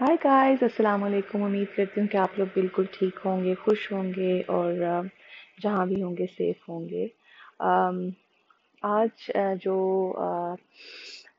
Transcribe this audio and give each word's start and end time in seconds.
ہائے 0.00 0.16
guys 0.24 0.62
السلام 0.62 1.04
علیکم 1.04 1.42
امید 1.42 1.66
کرتی 1.76 2.00
ہوں 2.00 2.08
کہ 2.08 2.16
آپ 2.16 2.38
لوگ 2.38 2.46
بالکل 2.54 2.84
ٹھیک 2.92 3.18
ہوں 3.24 3.42
گے 3.44 3.54
خوش 3.54 3.92
ہوں 3.92 4.12
گے 4.16 4.40
اور 4.46 4.72
جہاں 5.62 5.86
بھی 5.86 6.02
ہوں 6.02 6.16
گے 6.16 6.26
سیف 6.36 6.68
ہوں 6.68 6.88
گے 6.88 7.06
آج 8.82 9.30
جو 9.62 9.76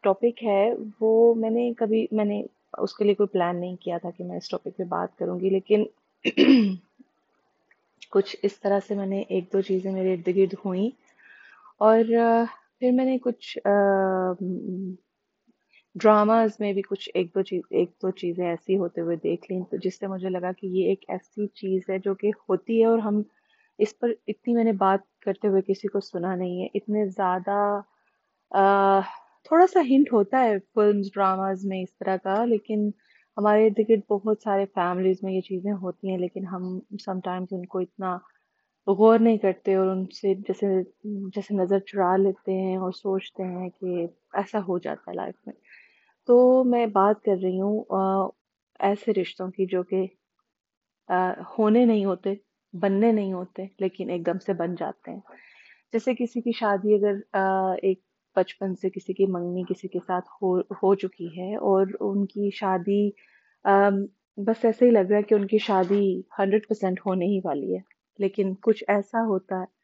ٹاپک 0.02 0.44
ہے 0.44 0.74
وہ 1.02 1.34
میں 1.36 1.50
نے 1.50 1.72
کبھی 1.78 2.06
میں 2.12 2.26
نے 2.26 2.42
اس 2.78 2.96
کے 2.98 3.06
لیے 3.06 3.14
کوئی 3.14 3.28
پلان 3.28 3.60
نہیں 3.60 3.76
کیا 3.76 3.98
تھا 3.98 4.10
کہ 4.10 4.24
میں 4.24 4.38
اس 4.38 4.50
ٹاپک 4.50 4.78
پہ 4.78 4.84
بات 4.90 5.18
کروں 5.20 5.40
گی 5.40 5.50
لیکن 5.50 5.86
کچھ 8.12 8.36
اس 8.44 8.60
طرح 8.60 8.80
سے 8.88 8.96
میں 8.96 9.06
نے 9.06 9.24
ایک 9.30 9.54
دو 9.54 9.62
چیزیں 9.62 9.92
میرے 9.92 10.14
ارد 10.14 10.28
گرد 10.36 10.54
ہوئیں 10.66 10.90
اور 11.78 12.04
پھر 12.80 12.92
میں 12.92 13.06
نے 13.06 13.18
کچھ 13.18 13.58
ڈراماز 15.96 16.60
میں 16.60 16.72
بھی 16.74 16.82
کچھ 16.82 17.10
ایک 17.14 17.34
دو 17.36 17.42
چیز 17.42 17.62
ایک 17.70 17.90
دو 18.04 18.10
چیزیں 18.12 18.46
ایسی 18.48 18.78
ہوتے 18.78 19.02
ہوئے 19.02 19.16
دیکھ 19.24 19.52
لیں، 19.52 19.62
تو 19.72 19.78
جس 19.84 19.98
سے 20.00 20.08
مجھے 20.08 20.30
لگا 20.30 20.52
کہ 20.52 20.68
یہ 20.68 20.90
ایک 20.90 21.06
ایسی 21.08 21.48
چیز 21.62 21.90
ہے 21.90 21.98
جو 22.00 22.14
کہ 22.16 22.32
ہوتی 22.50 22.80
ہے 22.80 22.86
اور 22.86 23.00
ہم 23.00 23.22
اس 23.80 23.98
پر 24.00 24.12
اتنی 24.28 24.54
میں 24.54 24.64
نے 24.64 24.72
بات 24.78 25.00
کرتے 25.26 25.48
ہوئے 25.48 25.62
کسی 25.68 25.88
کو 25.88 26.00
سنا 26.00 26.36
نہیں 26.36 26.62
ہے۔ 26.62 26.68
اتنے 26.76 27.06
زیادہ 27.08 27.60
تھوڑا 29.48 29.66
سا 29.68 29.80
ہنٹ 29.90 30.14
ہوتا 30.14 30.44
ہے 30.44 30.58
فلمز، 30.76 31.10
ڈراماز 31.14 31.66
میں 31.66 31.82
اس 31.82 31.98
طرح 32.00 32.18
کا، 32.24 32.44
لیکن 32.46 32.90
ہمارے 33.38 33.66
ارد 33.66 33.80
گرد 33.90 34.00
بہت 34.10 34.42
سارے 34.44 34.66
فیملیز 34.74 35.24
میں 35.24 35.34
یہ 35.34 35.42
چیزیں 35.42 35.72
ہوتی 35.72 36.10
ہیں، 36.10 36.18
لیکن 36.18 36.48
ہم 36.48 36.80
سم 37.06 37.20
ٹائمز 37.20 37.54
ان 37.54 37.66
کو 37.66 37.80
اتنا 37.80 38.18
غور 38.88 39.20
نہیں 39.20 39.38
کرتے 39.38 39.76
اور 39.76 39.88
ان 39.88 40.06
سے 40.12 40.34
جیسے 40.48 40.68
جیسے 41.36 41.56
نظر 41.56 41.80
چرا 41.80 42.16
لیتے 42.18 42.54
ہیں 42.54 42.76
اور 42.78 42.92
سوچتے 42.92 43.44
ہیں 43.44 43.70
کہ 43.70 44.06
ایسا 44.34 44.60
ہو 44.60 44.78
جاتا 44.78 45.12
ہے 45.12 45.16
لائف 45.16 45.36
میں۔ 45.48 45.54
تو 46.30 46.64
میں 46.64 46.86
بات 46.86 47.22
کر 47.24 47.38
رہی 47.44 47.60
ہوں 47.62 48.30
ایسے 48.80 49.14
رشتوں 49.14 49.48
کی 49.52 49.66
جو 49.66 49.82
کہ 49.84 50.06
ہونے 51.58 51.86
نہیں 51.86 52.06
ہوتے، 52.06 52.34
بننے 52.74 53.12
نہیں 53.12 53.34
ہوتے، 53.34 53.66
لیکن 53.80 54.10
ایک 54.10 54.26
دم 54.26 54.40
سے 54.46 54.54
بن 54.54 54.76
جاتے 54.76 55.12
ہیں۔ 55.12 55.20
جیسے 55.94 56.14
کسی 56.16 56.42
کی 56.42 56.52
شادی 56.52 56.94
اگر 56.96 57.16
ایک 57.84 58.00
بچپن 58.36 58.76
سے 58.76 58.90
کسی 58.90 59.14
کی 59.14 59.26
منگنی 59.26 59.64
کسی 59.70 59.88
کے 59.88 60.00
ساتھ 60.08 60.30
ہو 60.42 60.60
ہو 60.84 60.94
چکی 60.96 61.28
ہے 61.38 61.56
اور 61.56 61.88
ان 62.00 62.26
کی 62.26 62.50
شادی 62.56 63.10
بس 64.38 64.66
ایسے 64.66 64.86
ہی 64.86 64.92
لگ 64.92 65.10
رہا 65.10 65.18
ہے 65.18 65.24
کہ 65.24 65.36
ان 65.36 65.48
کی 65.48 65.58
شادی 65.58 66.04
ہنڈریڈ 66.40 66.68
پرسینٹ 66.68 67.00
ہونے 67.06 67.26
ہی 67.26 67.40
والی 67.46 67.74
ہے، 67.76 67.82
لیکن 68.20 68.54
کچھ 68.62 68.84
ایسا 68.88 69.26
ہوتا 69.28 69.60
ہے۔ 69.60 69.79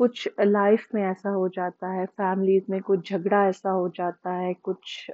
کچھ 0.00 0.26
لائف 0.46 0.86
میں 0.94 1.02
ایسا 1.06 1.30
ہو 1.36 1.46
جاتا 1.56 1.92
ہے 1.94 2.04
فیملیز 2.16 2.62
میں 2.68 2.80
کچھ 2.84 3.12
جھگڑا 3.12 3.40
ایسا 3.44 3.72
ہو 3.74 3.88
جاتا 3.94 4.36
ہے، 4.40 4.52
کچھ 4.62 5.10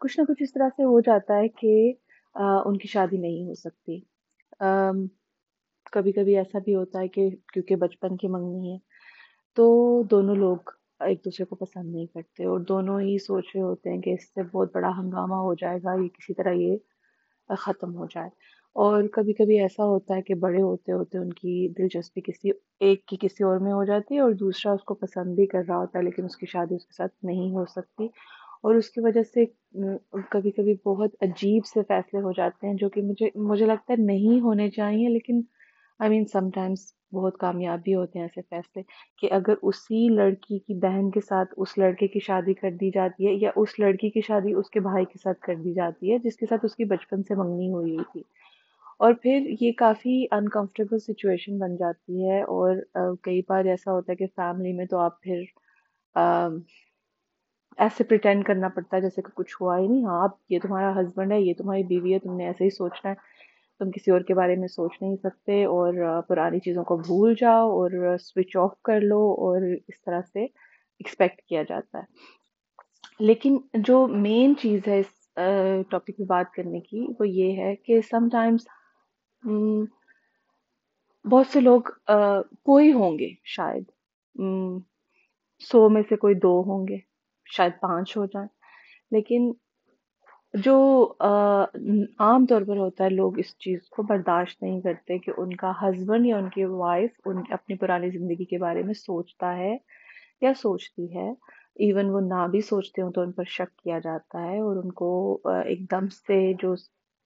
کچھ 0.00 0.18
نہ 0.20 0.24
کچھ 0.28 0.42
اس 0.42 0.52
طرح 0.52 0.68
سے 0.76 0.84
ہو 0.84 1.00
جاتا 1.06 1.36
ہے 1.36 1.48
کہ 1.60 1.74
ان 2.64 2.76
کی 2.78 2.88
شادی 2.88 3.16
نہیں 3.18 3.46
ہو 3.48 3.54
سکتی۔ 3.54 3.98
کبھی 5.92 6.12
کبھی 6.12 6.36
ایسا 6.38 6.58
بھی 6.64 6.74
ہوتا 6.74 7.00
ہے 7.00 7.08
کہ 7.08 7.28
کیونکہ 7.52 7.76
بچپن 7.76 8.16
کی 8.16 8.28
منگنی 8.28 8.72
ہے، 8.72 8.76
تو 9.56 9.66
دونوں 10.10 10.34
لوگ 10.36 10.70
ایک 11.06 11.24
دوسرے 11.24 11.44
کو 11.44 11.56
پسند 11.56 11.94
نہیں 11.94 12.06
کرتے 12.06 12.44
اور 12.44 12.60
دونوں 12.68 13.00
ہی 13.00 13.16
سوچ 13.26 13.44
رہے 13.54 13.62
ہوتے 13.62 13.90
ہیں 13.90 14.00
کہ 14.02 14.14
اس 14.14 14.28
سے 14.34 14.42
بہت 14.52 14.74
بڑا 14.74 14.90
ہنگامہ 14.98 15.34
ہو 15.46 15.54
جائے 15.60 15.78
گا، 15.84 15.94
یہ 16.02 16.08
کسی 16.16 16.34
طرح 16.34 16.52
یہ 16.56 16.76
ختم 17.64 17.94
ہو 17.96 18.06
جائے۔ 18.14 18.30
اور 18.76 19.02
کبھی 19.12 19.32
کبھی 19.32 19.58
ایسا 19.60 19.84
ہوتا 19.84 20.16
ہے 20.16 20.22
کہ 20.22 20.34
بڑے 20.34 20.60
ہوتے 20.62 20.92
ہوتے 20.92 21.18
ان 21.18 21.32
کی 21.32 21.68
دلچسپی 21.78 22.20
کسی 22.20 22.50
ایک 22.80 23.04
کی 23.06 23.16
کسی 23.20 23.44
اور 23.44 23.58
میں 23.58 23.72
ہو 23.72 23.84
جاتی 23.84 24.14
ہے 24.14 24.20
اور 24.20 24.32
دوسرا 24.32 24.72
اس 24.72 24.84
کو 24.84 24.94
پسند 24.94 25.34
بھی 25.34 25.46
کر 25.46 25.62
رہا 25.68 25.76
ہوتا 25.76 25.98
ہے 25.98 26.04
لیکن 26.04 26.24
اس 26.24 26.36
کی 26.36 26.46
شادی 26.46 26.74
اس 26.74 26.86
کے 26.86 26.94
ساتھ 26.96 27.24
نہیں 27.24 27.50
ہو 27.54 27.64
سکتی 27.66 28.06
اور 28.62 28.74
اس 28.74 28.90
کی 28.90 29.00
وجہ 29.00 29.22
سے 29.22 29.44
کبھی 30.30 30.50
کبھی 30.50 30.74
بہت 30.86 31.14
عجیب 31.20 31.66
سے 31.66 31.82
فیصلے 31.88 32.20
ہو 32.20 32.32
جاتے 32.32 32.66
ہیں 32.66 32.74
جو 32.74 32.88
کہ 32.88 33.02
مجھے 33.02 33.28
مجھے 33.42 33.66
لگتا 33.66 33.92
ہے 33.92 34.02
نہیں 34.02 34.40
ہونے 34.40 34.70
چاہیے 34.70 35.08
لیکن 35.08 35.40
آئی 36.00 36.10
مین 36.10 36.24
سم 36.24 36.50
ٹائمس 36.50 36.92
بہت 37.12 37.36
کامیاب 37.38 37.80
بھی 37.82 37.94
ہوتے 37.94 38.18
ہیں 38.18 38.26
ایسے 38.26 38.40
فیصلے 38.50 38.82
کہ 39.18 39.32
اگر 39.32 39.54
اسی 39.62 40.08
لڑکی 40.08 40.58
کی 40.58 40.74
بہن 40.74 41.10
کے 41.10 41.20
ساتھ 41.20 41.54
اس 41.56 41.78
لڑکے 41.78 42.08
کی 42.08 42.20
شادی 42.20 42.54
کر 42.54 42.70
دی 42.70 42.90
جاتی 42.90 43.26
ہے 43.26 43.32
یا 43.34 43.50
اس 43.56 43.78
لڑکی 43.78 44.10
کی 44.10 44.20
شادی 44.20 44.54
اس 44.54 44.70
کے 44.70 44.80
بھائی 44.80 45.04
کے 45.04 45.18
ساتھ 45.18 45.40
کر 45.40 45.54
دی 45.54 45.74
جاتی 45.74 46.12
ہے 46.12 46.18
جس 46.18 46.36
کے 46.36 46.46
ساتھ 46.46 46.64
اس 46.64 46.76
کی 46.76 46.84
بچپن 46.84 47.22
سے 47.22 47.34
منگنی 47.34 47.72
ہوئی 47.72 47.96
تھی۔ 48.12 48.22
اور 49.00 49.12
پھر 49.12 49.46
یہ 49.60 49.72
کافی 49.76 50.24
انکمفرٹیبل 50.30 50.98
سچویشن 50.98 51.58
بن 51.58 51.76
جاتی 51.76 52.28
ہے 52.28 52.40
اور 52.42 52.76
کئی 53.22 53.40
بار 53.48 53.64
ایسا 53.64 53.92
ہوتا 53.92 54.12
ہے 54.12 54.16
کہ 54.16 54.26
فیملی 54.36 54.72
میں 54.72 54.86
تو 54.86 54.98
آپ 54.98 55.20
پھر 55.22 55.42
ایسے 57.78 58.04
پریٹینڈ 58.04 58.44
کرنا 58.44 58.68
پڑتا 58.68 58.96
ہے 58.96 59.02
جیسے 59.02 59.22
کہ 59.22 59.30
کچھ 59.34 59.54
ہوا 59.60 59.78
ہی 59.78 59.86
نہیں 59.88 60.04
ہاں 60.04 60.22
آپ 60.22 60.36
یہ 60.48 60.58
تمہارا 60.58 60.92
ہسبینڈ 61.00 61.32
ہے، 61.32 61.40
یہ 61.40 61.54
تمہاری 61.54 61.82
بیوی 61.82 62.14
ہے، 62.14 62.18
تم 62.18 62.36
نے 62.36 62.46
ایسے 62.46 62.64
ہی 62.64 62.70
سوچنا 62.70 63.10
ہے، 63.10 63.14
تم 63.80 63.90
کسی 63.90 64.10
اور 64.10 64.20
کے 64.20 64.34
بارے 64.34 64.56
میں 64.56 64.68
سوچ 64.68 64.96
نہیں 65.00 65.16
سکتے 65.16 65.64
اور 65.64 65.94
پرانی 66.28 66.60
چیزوں 66.60 66.84
کو 66.84 66.96
بھول 66.96 67.34
جاؤ 67.40 67.68
اور 67.70 68.16
سوئچ 68.20 68.56
آف 68.56 68.80
کر 68.82 69.00
لو 69.00 69.20
اور 69.38 69.62
اس 69.88 70.02
طرح 70.02 70.20
سے 70.32 70.44
ایکسپیکٹ 70.44 71.40
کیا 71.42 71.62
جاتا 71.62 71.98
ہے۔ 71.98 72.04
لیکن 73.20 73.56
جو 73.74 74.06
مین 74.06 74.56
چیز 74.56 74.88
ہے 74.88 74.98
اس 75.00 75.16
ٹاپک 75.90 76.10
میں 76.18 76.26
بات 76.26 76.52
کرنے 76.52 76.80
کی 76.80 77.06
وہ 77.20 77.28
یہ 77.28 77.56
ہے 77.56 77.74
کہ 77.76 78.00
سم 78.10 78.28
ٹائمس 78.32 78.66
بہت 81.24 81.46
سے 81.46 81.60
لوگ 81.60 81.80
کوئی 82.64 82.92
ہوں 82.92 83.18
گے 83.18 83.28
شاید۔ 83.46 83.84
سو 85.60 85.88
میں 85.88 86.02
سے 86.08 86.16
کوئی 86.16 86.34
دو 86.34 86.60
ہوں 86.66 86.86
گے، 86.88 86.96
شاید 87.46 87.72
پانچ 87.80 88.16
ہو 88.16 88.24
جائیں۔ 88.26 88.48
لیکن 89.10 89.50
جو 90.54 90.76
عام 91.20 92.46
طور 92.46 92.62
پر 92.68 92.76
ہوتا 92.76 93.04
ہے، 93.04 93.08
لوگ 93.10 93.38
اس 93.38 93.56
چیز 93.58 93.88
کو 93.90 94.02
برداشت 94.02 94.62
نہیں 94.62 94.80
کرتے 94.80 95.18
کہ 95.18 95.32
ان 95.36 95.54
کا 95.56 95.72
ہسبینڈ 95.82 96.26
یا 96.26 96.36
ان 96.38 96.48
کی 96.50 96.64
وائف 96.64 97.10
ان 97.26 97.42
اپنی 97.50 97.76
پرانی 97.78 98.10
زندگی 98.10 98.44
کے 98.44 98.58
بارے 98.58 98.82
میں 98.82 98.94
سوچتا 98.94 99.56
ہے 99.56 99.76
یا 100.40 100.52
سوچتی 100.54 101.14
ہے۔ 101.16 101.30
ایون 101.84 102.10
وہ 102.10 102.20
نہ 102.20 102.46
بھی 102.50 102.60
سوچتے 102.60 103.02
ہوں 103.02 103.12
تو 103.12 103.20
ان 103.20 103.32
پر 103.32 103.44
شک 103.48 103.76
کیا 103.78 103.98
جاتا 103.98 104.42
ہے 104.42 104.58
اور 104.60 104.76
ان 104.76 104.92
کو 104.92 105.10
ایک 105.64 105.90
دم 105.90 106.08
سے 106.08 106.52
جو 106.62 106.74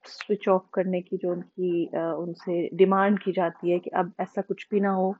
سوئچ 0.05 0.47
آف 0.49 0.69
کرنے 0.71 1.01
کی 1.01 1.17
جو 1.21 1.31
ان 1.31 1.41
کی 1.41 1.85
ان 1.93 2.33
سے 2.35 2.67
ڈیمانڈ 2.77 3.19
کی 3.19 3.31
جاتی 3.35 3.71
ہے 3.73 3.79
کہ 3.79 3.89
اب 3.93 4.07
ایسا 4.17 4.41
کچھ 4.41 4.67
بھی 4.69 4.79
نہ 4.79 4.87
ہو، 4.87 5.11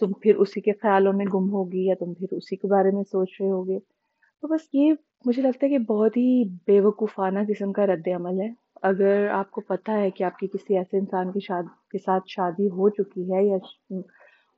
تم 0.00 0.12
پھر 0.22 0.36
اسی 0.36 0.60
کے 0.60 0.72
خیالوں 0.72 1.12
میں 1.12 1.26
گم 1.34 1.50
ہوگی 1.50 1.84
یا 1.86 1.94
تم 1.98 2.14
پھر 2.14 2.36
اسی 2.36 2.56
کے 2.56 2.68
بارے 2.68 2.90
میں 2.90 3.02
سوچ 3.02 3.40
رہے 3.40 3.50
ہوگے۔ 3.50 3.78
تو 3.78 4.48
بس 4.48 4.68
یہ 4.72 4.92
مجھے 5.24 5.42
لگتا 5.42 5.66
ہے 5.66 5.70
کہ 5.70 5.78
بہت 5.78 6.16
ہی 6.16 6.42
بے 6.66 6.80
وقوفانہ 6.80 7.38
قسم 7.48 7.72
کا 7.72 7.86
رد 7.86 8.08
عمل 8.16 8.40
ہے۔ 8.40 8.48
اگر 8.82 9.28
آپ 9.32 9.50
کو 9.50 9.60
پتہ 9.60 9.90
ہے 9.90 10.10
کہ 10.10 10.24
آپ 10.24 10.38
کی 10.38 10.46
کسی 10.46 10.76
ایسے 10.78 10.98
انسان 10.98 11.30
کی 11.32 11.40
شاد، 11.40 11.62
کے 11.90 11.98
ساتھ 11.98 12.24
شادی 12.28 12.66
ہو 12.68 12.88
چکی 12.88 13.32
ہے 13.32 13.44
یا 13.44 13.56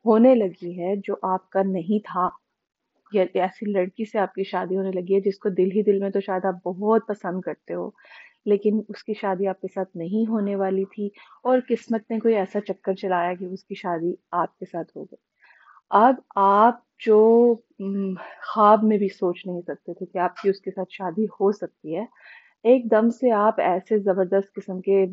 ہونے 0.04 0.34
لگی 0.34 0.78
ہے 0.80 0.94
جو 0.96 1.14
آپ 1.22 1.48
کا 1.50 1.62
نہیں 1.62 2.04
تھا، 2.04 2.28
یا 3.12 3.24
ایسی 3.34 3.70
لڑکی 3.72 4.04
سے 4.04 4.18
آپ 4.18 4.34
کی 4.34 4.44
شادی 4.44 4.76
ہونے 4.76 4.90
لگی 4.90 5.14
ہے 5.14 5.20
جس 5.20 5.38
کو 5.38 5.48
دل 5.48 5.70
ہی 5.74 5.82
دل 5.82 5.98
میں 5.98 6.10
تو 6.10 6.20
شاید 6.20 6.44
آپ 6.44 6.62
بہت 6.64 7.06
پسند 7.08 7.40
کرتے 7.40 7.74
ہو 7.74 7.88
لیکن 8.46 8.80
اس 8.88 9.04
کی 9.04 9.14
شادی 9.20 9.46
آپ 9.46 9.60
کے 9.60 9.68
ساتھ 9.74 9.96
نہیں 9.96 10.28
ہونے 10.28 10.56
والی 10.56 10.84
تھی 10.94 11.06
اور 11.44 11.58
قسمت 11.68 12.10
نے 12.10 12.18
کوئی 12.18 12.34
ایسا 12.34 12.60
چکر 12.60 12.94
چلایا 12.94 13.34
کہ 13.34 13.44
اس 13.44 13.64
کی 13.64 13.74
شادی 13.74 14.12
آپ 14.32 14.58
کے 14.58 14.66
ساتھ 14.72 14.96
ہو 14.96 15.04
گئی۔ 15.04 15.24
اب 15.90 16.14
آپ 16.36 16.80
جو 17.06 17.54
خواب 18.44 18.84
میں 18.84 18.98
بھی 18.98 19.08
سوچ 19.08 19.46
نہیں 19.46 19.60
سکتے 19.60 19.94
تھے 19.94 20.06
کہ 20.06 20.18
آپ 20.18 20.36
کی 20.36 20.50
اس 20.50 20.60
کے 20.60 20.70
ساتھ 20.70 20.92
شادی 20.92 21.24
ہو 21.40 21.50
سکتی 21.52 21.96
ہے، 21.96 22.04
ایک 22.64 22.90
دم 22.90 23.10
سے 23.10 23.30
آپ 23.30 23.60
ایسے 23.60 23.98
زبردست 23.98 24.54
قسم 24.54 24.80
کے 24.80 25.04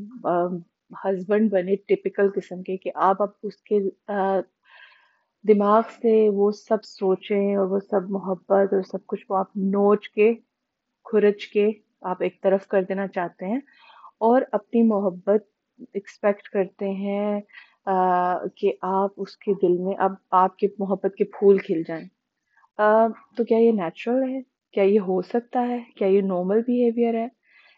ہسبینڈ 1.06 1.52
بنے 1.52 1.76
ٹپکل 1.88 2.30
قسم 2.36 2.62
کے 2.64 2.78
کہ 2.78 2.92
آپ 3.04 3.22
اب 3.22 3.30
اس 3.44 3.62
کے 3.62 3.80
دماغ 5.46 5.82
سے 6.02 6.30
وہ 6.34 6.52
سب 6.52 6.84
سوچیں 6.84 7.56
اور 7.56 7.68
وہ 7.68 7.80
سب 7.80 8.10
محبت 8.10 8.74
اور 8.74 8.82
سب 8.82 9.06
کچھ 9.06 9.26
وہ 9.30 9.38
آپ 9.38 9.58
نوچ 9.58 10.10
کے، 10.10 10.34
کھرچ 11.06 11.48
کے 11.48 11.70
آپ 12.04 12.18
ایک 12.20 12.42
طرف 12.42 12.68
کر 12.68 12.84
دینا 12.84 13.08
چاہتے 13.08 13.46
ہیں 13.46 13.60
اور 14.18 14.42
اپنی 14.52 14.84
محبت 14.84 15.44
ایکسپیکٹ 15.94 16.42
کرتے 16.42 16.90
ہیں 16.90 17.42
کہ 18.56 18.74
آپ 18.82 19.10
اس 19.18 19.38
کے 19.38 19.54
دل 19.54 19.78
میں، 19.78 19.94
اب 19.98 20.12
آپ 20.32 20.58
کے 20.58 20.68
محبت 20.80 21.16
کے 21.18 21.24
پھول 21.24 21.58
کھل 21.58 21.82
جائیں۔ 21.88 22.08
تو 23.38 23.44
کیا 23.44 23.58
یہ 23.58 23.72
نیچرل 23.72 24.30
ہے؟ 24.30 24.42
کیا 24.74 24.84
یہ 24.84 25.00
ہو 25.00 25.22
سکتا 25.22 25.68
ہے؟ 25.68 25.84
کیا 25.96 26.08
یہ 26.08 26.22
نارمل 26.22 26.62
بیہیویئر 26.62 27.14
ہے؟ 27.14 27.28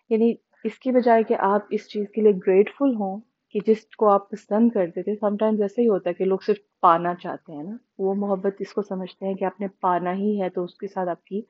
یعنی 0.10 0.34
اس 0.64 0.80
کی 0.80 0.92
بجائے 0.92 1.24
کہ 1.24 1.36
آپ 1.40 1.62
اس 1.70 1.88
چیز 1.90 2.06
کے 2.16 2.22
لیے 2.22 2.32
گریٹفل 2.32 2.96
ہوں 2.96 3.20
کہ 3.50 3.60
جس 3.68 3.86
کو 3.98 4.10
آپ 4.10 4.30
پسند 4.30 4.70
کرتے 4.70 5.04
تھے۔ 5.04 5.16
سم 5.16 5.38
ٹائمز 5.38 5.62
ایسا 5.62 5.82
ہی 5.82 5.88
ہوتا 5.88 6.10
ہے 6.10 6.14
کہ 6.14 6.26
لوگ 6.26 6.38
صرف 6.46 6.58
پانا 6.82 7.16
چاہتے 7.16 7.54
ہیں 7.54 7.64
نا۔ 7.64 7.76
وہ 7.98 8.14
محبت 8.14 8.56
اس 8.60 8.74
کو 8.74 8.82
سمجھتے 8.82 9.26
ہیں 9.26 9.34
کہ 9.34 9.46
آپ 9.46 9.62
نے 9.62 9.68
پانا 9.68 10.14
ہی 10.14 10.42
ہے 10.42 10.50
تو 10.50 10.64
اس 10.64 10.76
کے 10.76 10.88
ساتھ 10.88 11.10
آپ 11.10 11.24
کی 11.26 11.42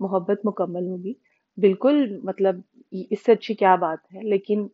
محبت 0.00 0.40
مکمل 0.44 0.86
ہوگی۔ 0.86 1.14
بالکل 1.58 2.20
مطلب 2.22 2.56
اس 3.10 3.24
سے 3.24 3.32
اچھی 3.32 3.54
کیا 3.54 3.74
بات 3.74 4.14
ہے؟ 4.14 4.20
لیکن 4.22 4.68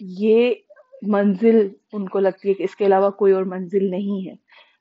یہ 0.00 0.54
منزل 1.02 1.68
ان 1.92 2.08
کو 2.08 2.18
لگتی 2.18 2.48
ہے 2.48 2.54
کہ 2.54 2.62
اس 2.62 2.76
کے 2.76 2.86
علاوہ 2.86 3.10
کوئی 3.10 3.32
اور 3.32 3.42
منزل 3.42 3.90
نہیں 3.90 4.30
ہے۔ 4.30 4.34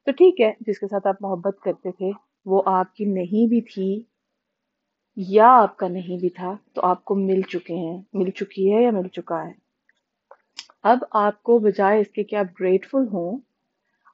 تو 0.05 0.11
ٹھیک 0.11 0.41
ہے، 0.41 0.51
جس 0.59 0.79
کے 0.79 0.87
ساتھ 0.87 1.07
آپ 1.07 1.15
محبت 1.21 1.59
کرتے 1.61 1.91
تھے، 1.91 2.11
وہ 2.45 2.61
آپ 2.65 2.95
کی 2.95 3.05
نہیں 3.05 3.47
بھی 3.47 3.61
تھی 3.61 4.03
یا 5.17 5.47
آپ 5.47 5.77
کا 5.77 5.87
نہیں 5.87 6.19
بھی 6.19 6.29
تھا، 6.29 6.55
تو 6.73 6.81
آپ 6.83 7.05
کو 7.05 7.15
مل 7.15 7.41
چکے 7.41 7.73
ہیں۔ 7.73 8.01
مل 8.13 8.29
چکی 8.29 8.73
ہے 8.73 8.83
یا 8.83 8.91
مل 8.91 9.07
چکا 9.07 9.47
ہے؟ 9.47 9.51
اب 10.83 10.97
آپ 11.11 11.43
کو 11.43 11.59
بجائے 11.59 12.01
اس 12.01 12.07
کے 12.07 12.23
کہ 12.23 12.35
آپ 12.35 12.45
گریٹفل 12.59 13.07
ہوں، 13.13 13.37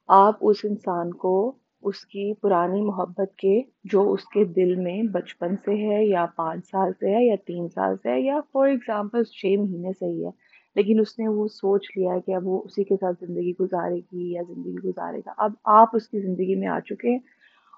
آپ 0.07 0.35
اس 0.41 0.57
انسان 0.63 1.13
کو 1.13 1.51
اس 1.81 2.05
کی 2.05 2.33
پرانی 2.33 2.81
محبت 2.81 3.35
کے، 3.37 3.61
جو 3.83 4.11
اس 4.11 4.25
کے 4.25 4.43
دل 4.43 4.75
میں 4.75 5.03
بچپن 5.03 5.55
سے 5.65 5.71
ہے، 5.71 6.05
یا 6.05 6.25
پانچ 6.35 6.65
سال 6.65 6.91
سے 6.99 7.15
ہے، 7.15 7.25
یا 7.25 7.35
تین 7.47 7.69
سال 7.69 7.95
سے 8.03 8.09
ہے، 8.09 8.21
یا 8.21 8.39
فار 8.53 8.67
ایگزامپل 8.67 9.23
چھ 9.23 9.55
مہینے 9.59 9.93
سے 9.99 10.05
ہی 10.05 10.25
ہے۔ 10.25 10.31
لیکن 10.75 10.99
اس 10.99 11.19
نے 11.19 11.27
وہ 11.27 11.47
سوچ 11.47 11.87
لیا 11.97 12.19
کہ 12.25 12.35
اب 12.35 12.47
وہ 12.47 12.61
اسی 12.65 12.83
کے 12.83 12.95
ساتھ 12.95 13.25
زندگی 13.25 13.51
گزارے 13.59 13.95
گی 13.95 14.31
یا 14.31 14.41
زندگی 14.47 14.89
گزارے 14.89 15.19
گا۔ 15.19 15.33
اب 15.37 15.51
آپ 15.65 15.87
اس 15.93 16.09
کی 16.09 16.19
زندگی 16.19 16.55
میں 16.55 16.67
آ 16.67 16.79
چکے 16.79 17.09
ہیں 17.09 17.19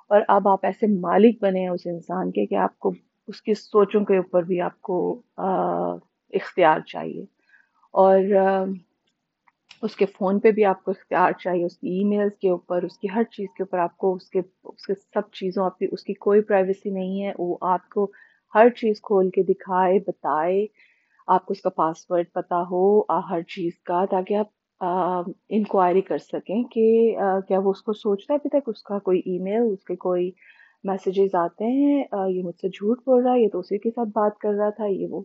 اور 0.10 0.22
اب 0.28 0.48
آپ 0.48 0.66
ایسے 0.66 0.88
مالک 1.00 1.44
بنے 1.44 1.60
ہیں 1.60 1.70
اس 1.70 1.82
انسان 1.86 2.32
کے 2.32 2.46
کہ 2.46 2.56
آپ 2.56 2.80
کو 2.80 2.92
اس 3.28 3.42
کی 3.42 3.54
سوچوں 3.54 4.06
کے 4.06 4.18
اوپر 4.18 4.44
بھی 4.44 4.62
آپ 4.62 4.82
کو 4.82 5.22
اختیار 5.38 6.80
چاہیے۔ 6.80 7.26
اور 7.94 8.20
اس 9.84 9.96
کے 9.96 10.06
فون 10.18 10.40
پہ 10.40 10.52
بھی 10.52 10.66
آپ 10.66 10.84
کو 10.84 10.92
اختیار 10.92 11.32
چاہیے، 11.40 11.66
اس 11.66 11.78
کی 11.78 11.88
ای 11.90 12.04
میلز 12.06 12.38
کے 12.42 12.50
اوپر، 12.50 12.84
اس 12.84 12.98
کی 12.98 13.08
ہر 13.16 13.24
چیز 13.32 13.48
کے 13.58 13.64
اوپر 13.64 13.78
آپ 13.80 13.98
کو 13.98 14.14
اس 14.14 14.30
کے 14.30 14.40
اس 14.40 14.86
کے 14.86 14.94
سب 14.96 15.32
چیزوں، 15.34 15.66
آپ 15.66 15.78
کی، 15.80 15.88
اس 15.92 16.04
کی 16.04 16.14
کوئی 16.26 16.42
پرائیویسی 16.42 16.90
نہیں 16.90 17.24
ہے، 17.24 17.32
وہ 17.40 17.58
آپ 17.70 17.90
کو 17.90 18.12
ہر 18.56 18.70
چیز 18.78 19.02
کھول 19.02 19.30
کے 19.30 19.44
دکھائے، 19.44 20.00
بتائے، 20.08 20.66
آپ 21.28 21.46
کو 21.46 21.54
اس 21.54 21.62
کا 21.62 21.70
پاسورڈ 21.76 22.32
پتا 22.34 22.62
ہو 22.72 23.02
ہر 23.30 23.42
چیز 23.50 23.74
کا، 23.86 24.04
تاکہ 24.12 24.38
آپ 24.38 24.50
انکوائری 25.50 26.02
کر 26.02 26.18
سکیں 26.18 26.64
کہ 26.64 27.16
کیا 27.48 27.60
وہ 27.60 27.72
اس 27.72 27.82
کو 27.82 27.94
سوچتا 27.94 28.34
ہے 28.34 28.38
ابھی 28.38 28.60
تک، 28.60 28.70
اس 28.70 28.84
کا 28.84 29.00
کوئی 29.00 29.20
ای 29.20 29.38
میل 29.40 29.72
اس 29.72 29.84
کے 29.84 29.96
کوئی 30.06 30.32
میسیجز 30.84 31.36
آتے 31.36 31.66
ہیں 31.66 32.04
یہ 32.30 32.42
مجھ 32.44 32.56
سے 32.62 32.70
جھوٹ 32.70 33.02
بول 33.06 33.24
رہا 33.24 33.34
ہے، 33.34 33.40
یہ 33.40 33.50
تو 33.54 33.60
اسی 33.60 33.78
کے 33.78 33.90
ساتھ 33.92 34.10
بات 34.16 34.38
کر 34.40 34.54
رہا 34.54 34.70
تھا، 34.70 34.86
یہ 34.86 35.08
وہ۔ 35.10 35.22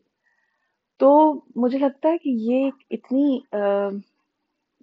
تو 1.00 1.10
مجھے 1.56 1.78
لگتا 1.78 2.08
ہے 2.08 2.18
کہ 2.18 2.30
یہ 2.42 2.70
اتنی 2.90 3.38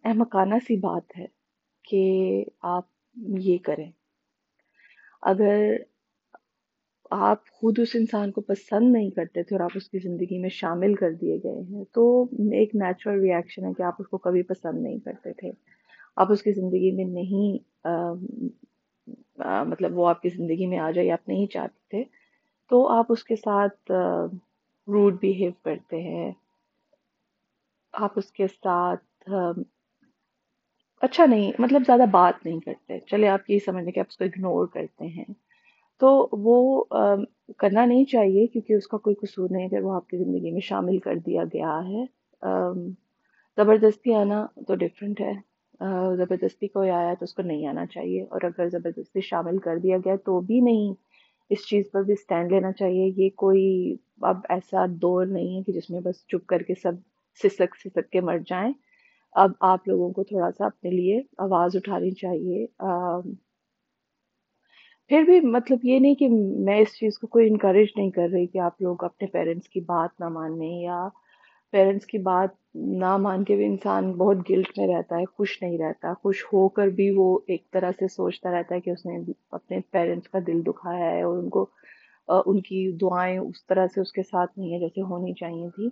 احمقانہ 0.04 0.56
سی 0.68 0.76
بات 0.76 1.18
ہے 1.18 1.26
کہ 1.84 2.04
آپ 2.62 2.84
یہ 3.16 3.58
کریں۔ 3.64 3.92
اگر 5.22 5.76
آپ 7.12 7.48
خود 7.52 7.80
اس 7.80 7.90
انسان 7.94 8.32
کو 8.32 8.42
پسند 8.42 8.94
نہیں 8.94 9.10
کرتے 9.10 9.44
تھے 9.44 9.56
اور 9.56 9.64
آپ 9.64 9.72
اس 9.76 9.90
کی 9.90 10.00
زندگی 10.00 10.40
میں 10.40 10.50
شامل 10.50 10.96
کر 10.96 11.14
دیے 11.14 11.38
گئے 11.44 11.62
ہیں 11.62 11.84
تو 11.92 12.24
ایک 12.52 12.76
نیچرل 12.76 13.20
ریئیکشن 13.20 13.66
ہے 13.66 13.74
کہ 13.74 13.82
آپ 13.82 13.96
اس 14.00 14.08
کو 14.08 14.18
کبھی 14.18 14.44
پسند 14.44 14.84
نہیں 14.84 15.00
کرتے 15.00 15.34
تھے۔ 15.34 15.52
آپ 16.16 16.32
اس 16.32 16.44
کی 16.44 16.52
زندگی 16.52 16.92
میں 16.92 17.06
نہیں 17.06 17.58
آ, 19.40 19.64
مطلب 19.64 19.98
وہ 19.98 20.08
آپ 20.08 20.22
کی 20.22 20.30
زندگی 20.30 20.66
میں 20.66 20.78
آ 20.78 20.92
جائے 20.92 21.12
آپ 21.12 21.30
نہیں 21.30 21.48
چاہتے 21.48 21.88
تھے 21.90 22.04
تو 22.70 22.88
آپ 22.90 23.06
اس 23.10 23.24
کے 23.24 23.36
ساتھ 23.36 23.92
روڈ 24.88 25.20
بیہیو 25.20 25.52
کرتے 25.64 26.02
ہیں۔ 26.02 26.32
آپ 27.94 28.12
اس 28.16 28.32
کے 28.32 28.48
ساتھ 28.48 29.30
اچھا 31.04 31.26
نہیں 31.26 31.52
مطلب 31.60 31.82
زیادہ 31.86 32.06
بات 32.12 32.46
نہیں 32.46 32.60
کرتے۔ 32.60 33.00
چلے، 33.00 33.28
آپ 33.28 33.50
یہی 33.50 33.60
سمجھیں 33.60 33.92
کہ 33.92 34.00
آپ 34.00 34.06
اس 34.10 34.18
کو 34.18 34.24
اگنور 34.24 34.68
کرتے 34.68 35.06
ہیں۔ 35.06 35.26
تو 36.00 36.30
وہ 36.32 36.84
کرنا 37.58 37.86
نہیں 37.86 38.06
چاہیے 38.06 38.48
کیونکہ 38.48 38.74
اس 38.74 38.88
کا 38.88 38.98
کوئی 38.98 39.16
قصور 39.16 39.50
نہیں 39.52 39.66
اگر 39.66 39.84
وہ 39.84 39.94
آپ 39.94 40.08
کی 40.08 40.18
زندگی 40.18 40.52
میں 40.52 40.62
شامل 40.62 41.00
کر 41.00 41.16
دیا 41.16 41.44
گیا 41.44 41.82
ہے۔ 41.90 42.06
زبردستی 43.58 44.14
آنا 44.14 44.46
تو 44.68 44.76
ڈفرینٹ 44.76 45.22
ہے۔ 45.22 45.34
زبردستی 46.18 46.68
کوئی 46.68 46.90
آیا 46.90 47.14
تو 47.14 47.24
اس 47.24 47.34
کو 47.34 47.42
نہیں 47.42 47.68
آنا 47.68 47.86
چاہیے۔ 47.86 48.24
اور 48.24 48.42
اگر 48.42 48.70
زبردستی 48.70 49.22
شامل 49.22 49.58
کر 49.58 49.78
دیا 49.78 49.98
گیا 49.98 50.16
تو 50.16 50.40
بھی 50.42 50.60
نہیں۔ 50.60 50.94
اس 51.50 51.68
چیز 51.68 51.86
پر 51.94 52.02
بھی 52.02 52.14
اسٹینڈ 52.14 52.52
لینا 52.52 52.72
چاہیے۔ 52.72 53.14
یہ 53.16 53.30
کوئی 53.30 53.96
اب 54.22 54.38
ایسا 54.50 54.86
دور 54.90 55.26
نہیں 55.26 55.58
ہے 55.58 55.64
کہ 55.64 55.72
جس 55.72 55.90
میں 55.90 56.00
بس 56.00 56.28
چپ 56.28 56.48
کر 56.48 56.62
کے 56.62 56.74
سب 56.76 56.94
سسک 57.44 57.76
سسک 57.76 58.10
کے 58.12 58.22
مر 58.22 58.38
جائیں۔ 58.46 58.74
اب 59.36 59.52
آپ 59.60 59.88
لوگوں 59.88 60.10
کو 60.14 60.24
تھوڑا 60.24 60.52
سا 60.52 60.66
اپنے 60.66 60.90
لیے 60.92 61.22
آواز 61.38 61.76
اٹھانی 61.76 62.12
چاہیے۔ 62.12 62.66
پھر 65.12 65.22
بھی 65.22 65.40
مطلب 65.40 65.80
یہ 65.84 66.00
نہیں 66.00 66.16
کہ 66.16 66.28
میں 66.66 66.80
اس 66.80 66.98
چیز 67.00 67.18
کو 67.20 67.28
کوئی 67.28 67.48
انکریج 67.50 67.88
نہیں 67.98 68.10
کر 68.10 68.28
رہی 68.34 68.48
کہ 68.48 68.58
آپ 68.58 68.82
لوگ 68.82 69.04
اپنے 69.04 69.28
پیرنٹس 69.28 69.70
کی 69.70 69.80
بات 69.82 70.20
نہ 70.20 70.28
مانیں 70.30 70.82
یا 70.82 71.08
پیرنٹس 71.74 72.06
کی 72.06 72.18
بات 72.18 72.50
نہ 72.76 73.16
مان 73.18 73.44
کے 73.44 73.56
بھی 73.56 73.66
انسان 73.66 74.12
بہت 74.12 74.38
گلٹ 74.50 74.78
میں 74.78 74.88
رہتا 74.88 75.18
ہے، 75.20 75.26
خوش 75.26 75.62
نہیں 75.62 75.78
رہتا۔ 75.78 76.14
خوش 76.14 76.44
ہو 76.44 76.68
کر 76.70 76.88
بھی 76.88 77.10
وہ 77.16 77.40
ایک 77.48 77.70
طرح 77.72 77.92
سے 78.00 78.08
سوچتا 78.08 78.52
رہتا 78.52 78.76
ہے 78.76 78.80
کہ 78.80 78.90
اس 78.90 79.06
نے 79.06 79.18
اپنے 79.52 79.80
پیرنٹس 79.92 80.30
کا 80.30 80.40
دل 80.48 80.62
دکھایا 80.62 81.12
ہے 81.12 81.22
اور 81.22 81.38
ان 81.38 81.50
کو 81.50 81.66
ان 82.28 82.62
کی 82.62 82.92
دعائیں 83.02 83.38
اس 83.40 83.66
طرح 83.66 83.88
سے 83.94 84.02
اس 84.02 84.12
کے 84.12 84.24
ساتھ 84.24 84.60
نہیں 84.60 84.74
ہے 84.74 84.80
جیسے 84.80 85.02
ہونی 85.02 85.34
چاہیے 85.34 85.70
تھی۔ 85.70 85.90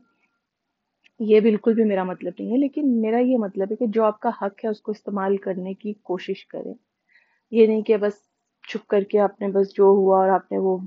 یہ 1.24 1.40
بالکل 1.40 1.74
بھی 1.74 1.84
میرا 1.84 2.04
مطلب 2.04 2.34
نہیں 2.40 2.52
ہے، 2.52 2.58
لیکن 2.58 3.02
میرا 3.02 3.20
یہ 3.20 3.38
مطلب 3.38 3.68
ہے 3.72 3.76
کہ 3.76 3.86
جو 3.88 4.04
آپ 4.04 4.20
کا 4.20 4.30
حق 4.30 4.66
ہے 4.66 4.70
اس 4.70 4.82
کو 4.82 4.92
استعمال 4.92 5.38
کرنے 5.38 5.74
کی 5.74 5.94
کوشش 5.94 6.46
کریں۔ 6.46 6.74
یہ 7.52 7.68
نہیں 7.68 7.82
کہ 7.82 7.98
بس 7.98 8.14
چھپ 8.70 8.88
کر 8.88 9.02
کے 9.02 9.20
آپ 9.20 9.42
نے 9.42 9.48
بس 9.48 9.76
جو 9.76 9.84
ہوا 9.84 10.20
اور 10.20 10.30
آپ 10.30 10.52
نے 10.52 10.58
وہ 10.58 10.78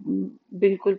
بالکل 0.53 0.95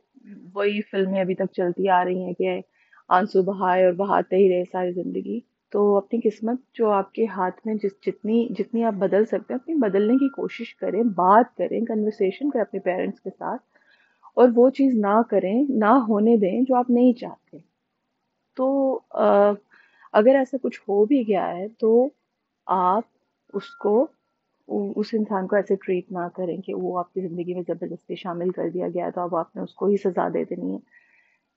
وہی 0.53 0.81
فلمیں 0.81 1.21
ابھی 1.21 1.35
تک 1.35 1.53
چلتی 1.53 1.89
آ 1.89 2.03
رہی 2.05 2.23
ہیں 2.23 2.33
کہ 2.33 2.61
آنسو 3.09 3.41
بہائے 3.41 3.85
اور 3.85 3.93
بہاتے 3.93 4.35
ہی 4.35 4.49
رہے 4.49 4.63
ساری 4.71 4.91
زندگی۔ 4.91 5.39
تو 5.71 5.97
اپنی 5.97 6.29
قسمت 6.29 6.59
جو 6.73 6.89
آپ 6.89 7.13
کے 7.13 7.25
ہاتھ 7.25 7.61
میں 7.65 7.75
جس، 7.75 7.91
جتنی 8.07 8.47
جتنی 8.49 8.83
آپ 8.83 8.93
بدل 8.93 9.25
سکتے 9.25 9.53
ہیں، 9.53 9.55
اپنی 9.55 9.75
بدلنے 9.75 10.13
کی 10.13 10.29
کوشش 10.29 10.75
کریں، 10.75 11.03
بات 11.03 11.57
کریں 11.57 11.85
کنورسیشن 11.85 12.49
کریں 12.49 12.61
اپنے 12.61 12.79
پیرنٹس 12.79 13.19
کے 13.19 13.29
ساتھ 13.29 13.61
اور 14.35 14.49
وہ 14.55 14.69
چیز 14.69 14.93
نہ 14.93 15.21
کریں، 15.29 15.63
نہ 15.69 15.93
ہونے 16.07 16.37
دیں 16.37 16.61
جو 16.61 16.75
آپ 16.75 16.89
نہیں 16.89 17.13
چاہتے۔ 17.13 17.74
تو 18.55 18.99
اگر 20.13 20.35
ایسا 20.35 20.57
کچھ 20.61 20.81
ہو 20.81 21.05
بھی 21.05 21.27
گیا 21.27 21.55
ہے 21.57 21.67
تو 21.67 22.09
آپ 22.65 23.03
اس 23.53 23.69
کو، 23.75 24.07
اس 24.95 25.05
انسان 25.13 25.47
کو 25.47 25.55
ایسے 25.55 25.75
ٹریٹ 25.75 26.11
نہ 26.11 26.27
کریں 26.35 26.57
کہ 26.57 26.73
وہ 26.73 26.99
آپ 26.99 27.13
کی 27.13 27.21
زندگی 27.21 27.53
میں 27.53 27.63
زبردستی 27.67 28.15
شامل 28.15 28.49
کر 28.49 28.69
دیا 28.69 28.87
گیا 28.87 29.09
تو 29.15 29.21
اب 29.21 29.35
آپ 29.35 29.55
نے 29.55 29.61
اس 29.61 29.73
کو 29.73 29.85
ہی 29.85 29.97
سزا 29.97 30.27
دے 30.33 30.43
دینی 30.43 30.73
ہے۔ 30.73 30.79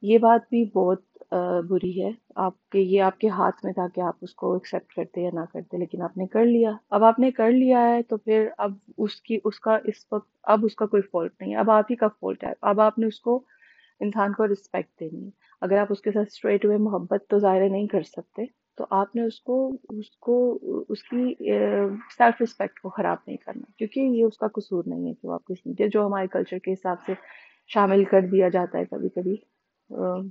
یہ 0.02 0.18
بات 0.18 0.40
بھی 0.50 0.64
بہت 0.64 1.02
بری 1.68 2.02
ہے۔ 2.04 2.10
آپ 2.34 2.70
کے، 2.70 2.80
یہ 2.80 3.02
آپ 3.02 3.18
کے 3.18 3.28
ہاتھ 3.28 3.64
میں 3.64 3.72
تھا 3.72 3.86
کہ 3.94 4.00
آپ 4.00 4.16
اس 4.20 4.34
کو 4.34 4.52
ایکسیپٹ 4.52 4.94
کرتے 4.94 5.20
یا 5.20 5.30
نہ 5.32 5.40
کرتے، 5.52 5.76
لیکن 5.76 6.02
آپ 6.02 6.16
نے 6.16 6.26
کر 6.26 6.44
لیا۔ 6.44 6.72
اب 6.90 7.04
آپ 7.04 7.18
نے 7.18 7.30
کر 7.30 7.50
لیا 7.52 7.88
ہے 7.88 8.02
تو 8.02 8.16
پھر 8.16 8.48
اب 8.58 8.72
اس 8.98 9.20
کی، 9.20 9.38
اس 9.44 9.60
کا 9.60 9.78
اس 9.84 10.04
وقت، 10.12 10.28
اب 10.42 10.64
اس 10.64 10.74
کا 10.74 10.86
کوئی 10.86 11.02
فالٹ 11.02 11.32
نہیں 11.40 11.54
ہے۔ 11.54 11.58
اب 11.58 11.70
آپ 11.70 11.84
ہی 11.90 11.96
کا 11.96 12.08
فالٹ 12.08 12.44
ہے۔ 12.44 12.52
اب 12.62 12.80
آپ 12.80 12.98
نے 12.98 13.06
اس 13.06 13.20
کو 13.20 13.42
انسان 14.00 14.32
کو 14.32 14.46
رسپیکٹ 14.46 15.00
دینی 15.00 15.24
ہے۔ 15.24 15.30
اگر 15.60 15.78
آپ 15.78 15.86
اس 15.90 16.00
کے 16.00 16.10
ساتھ 16.12 16.28
اسٹریٹ 16.32 16.64
ہوئے، 16.64 16.76
محبت 16.76 17.24
تو 17.28 17.38
ظاہر 17.38 17.68
نہیں 17.68 17.86
کر 17.86 18.02
سکتے، 18.02 18.44
تو 18.78 18.84
آپ 18.90 19.16
نے 19.16 19.22
اس 19.22 19.40
کو 19.40 19.56
اس 19.88 20.10
کو، 20.20 20.58
اس 20.88 21.02
کی 21.02 21.34
سیلف 22.18 22.42
رسپیکٹ 22.42 22.80
کو 22.80 22.88
خراب 22.88 23.18
نہیں 23.26 23.36
کرنا، 23.36 23.70
کیونکہ 23.78 24.00
یہ 24.00 24.24
اس 24.24 24.36
کا 24.36 24.48
قصور 24.48 24.82
نہیں 24.86 25.08
ہے 25.08 25.14
کہ 25.14 25.28
وہ 25.28 25.32
آپ 25.32 25.44
کسی 25.44 25.88
جو 25.88 26.06
ہمارے 26.06 26.26
کلچر 26.26 26.58
کے 26.58 26.72
حساب 26.72 26.96
سے 27.06 27.14
شامل 27.68 28.04
کر 28.04 28.20
دیا 28.32 28.48
جاتا 28.48 28.78
ہے 28.78 28.84
کبھی 28.84 29.08
کبھی 29.08 29.36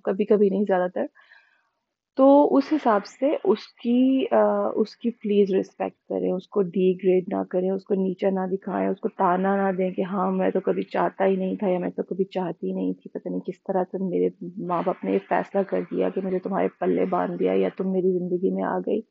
کبھی 0.04 0.26
کبھی 0.26 0.50
نہیں، 0.50 0.64
زیادہ 0.68 0.90
تر۔ 0.94 1.06
تو 2.18 2.28
اس 2.58 2.64
حساب 2.72 3.06
سے 3.06 3.36
اس 3.44 3.68
کی 3.84 4.26
اس 4.76 4.96
کی 4.96 5.10
پلیز 5.12 5.54
رسپیکٹ 5.56 5.98
کریں، 6.10 6.32
اس 6.32 6.48
کو 6.48 6.62
ڈی 6.62 6.92
گریڈ 7.04 7.24
نہ 7.28 7.42
کریں، 7.50 7.70
اس 7.72 7.84
کو 7.84 7.94
نیچا 7.94 8.30
نہ 8.30 8.46
دکھائیں، 8.52 8.88
اس 8.88 9.00
کو 9.00 9.10
تانا 9.10 9.56
نہ 9.56 9.72
دیں 9.78 9.92
کہ 9.92 10.02
ہاں 10.02 10.32
میں 10.32 10.50
تو 10.50 10.60
کبھی 10.60 10.84
چاہتا 10.84 11.26
ہی 11.26 11.36
نہیں 11.36 11.56
تھا 11.56 11.68
یا 11.68 11.80
میں 11.80 11.90
تو 11.90 12.04
کبھی 12.04 12.26
چاہتی 12.26 12.72
نہیں 12.74 12.94
تھی، 12.94 13.10
پتہ 13.10 13.30
نہیں 13.30 13.40
کس 13.40 13.64
طرح 13.64 13.84
سے 13.92 14.04
میرے 14.04 14.30
ماں 14.68 14.82
باپ 14.86 15.04
نے 15.06 15.14
یہ 15.14 15.20
فیصلہ 15.30 15.62
کر 15.62 15.82
دیا 15.92 16.10
کہ 16.10 16.22
مجھے 16.24 16.40
تمہارے 16.40 16.68
پلے 16.80 17.06
باندھ 17.06 17.38
دیا 17.40 17.54
یا 17.54 17.70
تم 17.78 17.92
میری 17.92 18.18
زندگی 18.20 18.52
میں 18.52 18.64
آ 18.64 18.78
گئی۔ 18.80 19.02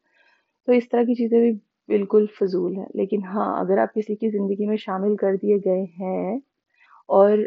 تو 0.69 0.73
اس 0.73 0.89
طرح 0.89 1.03
کی 1.03 1.15
چیزیں 1.15 1.41
بھی 1.41 1.53
بالکل 1.89 2.27
فضول 2.41 2.77
ہیں۔ 2.77 2.87
لیکن 2.95 3.25
ہاں 3.25 3.61
اگر 3.61 3.79
آپ 3.79 3.95
کسی 3.95 4.17
کی 4.17 4.31
زندگی 4.31 4.67
میں 4.67 4.77
شامل 4.77 5.17
کر 5.17 5.37
دیے 5.43 5.57
گئے 5.57 5.83
ہیں 6.01 6.37
اور 7.09 7.39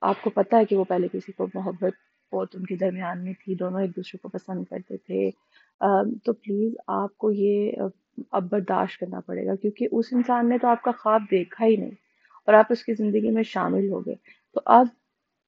آپ 0.00 0.22
کو 0.22 0.30
پتہ 0.30 0.56
ہے 0.56 0.64
کہ 0.64 0.76
وہ 0.76 0.84
پہلے 0.84 1.08
کسی 1.12 1.32
کو 1.32 1.46
محبت 1.54 2.07
بہت 2.32 2.54
ان 2.54 2.64
کے 2.64 2.76
درمیان 2.76 3.22
میں 3.24 3.32
تھی، 3.44 3.54
دونوں 3.54 3.80
ایک 3.80 3.96
دوسرے 3.96 4.18
کو 4.18 4.28
پسند 4.28 4.64
کرتے 4.64 4.96
تھے۔ 4.96 5.30
تو 6.24 6.32
پلیز 6.32 6.74
آپ 6.86 7.16
کو 7.18 7.30
یہ 7.32 7.72
اب 8.32 8.48
برداشت 8.50 9.00
کرنا 9.00 9.20
پڑے 9.20 9.46
گا 9.46 9.54
کیونکہ 9.54 9.88
اس 9.92 10.06
انسان 10.12 10.48
نے 10.48 10.58
تو 10.58 10.68
آپ 10.68 10.82
کا 10.82 10.90
خواب 10.98 11.22
دیکھا 11.30 11.66
ہی 11.66 11.76
نہیں 11.76 11.90
اور 12.46 12.54
آپ 12.54 12.66
اس 12.70 12.84
کی 12.84 12.94
زندگی 12.94 13.30
میں 13.30 13.42
شامل 13.42 13.90
ہو 13.90 14.00
گئے۔ 14.06 14.14
تو 14.54 14.60
اب 14.66 14.86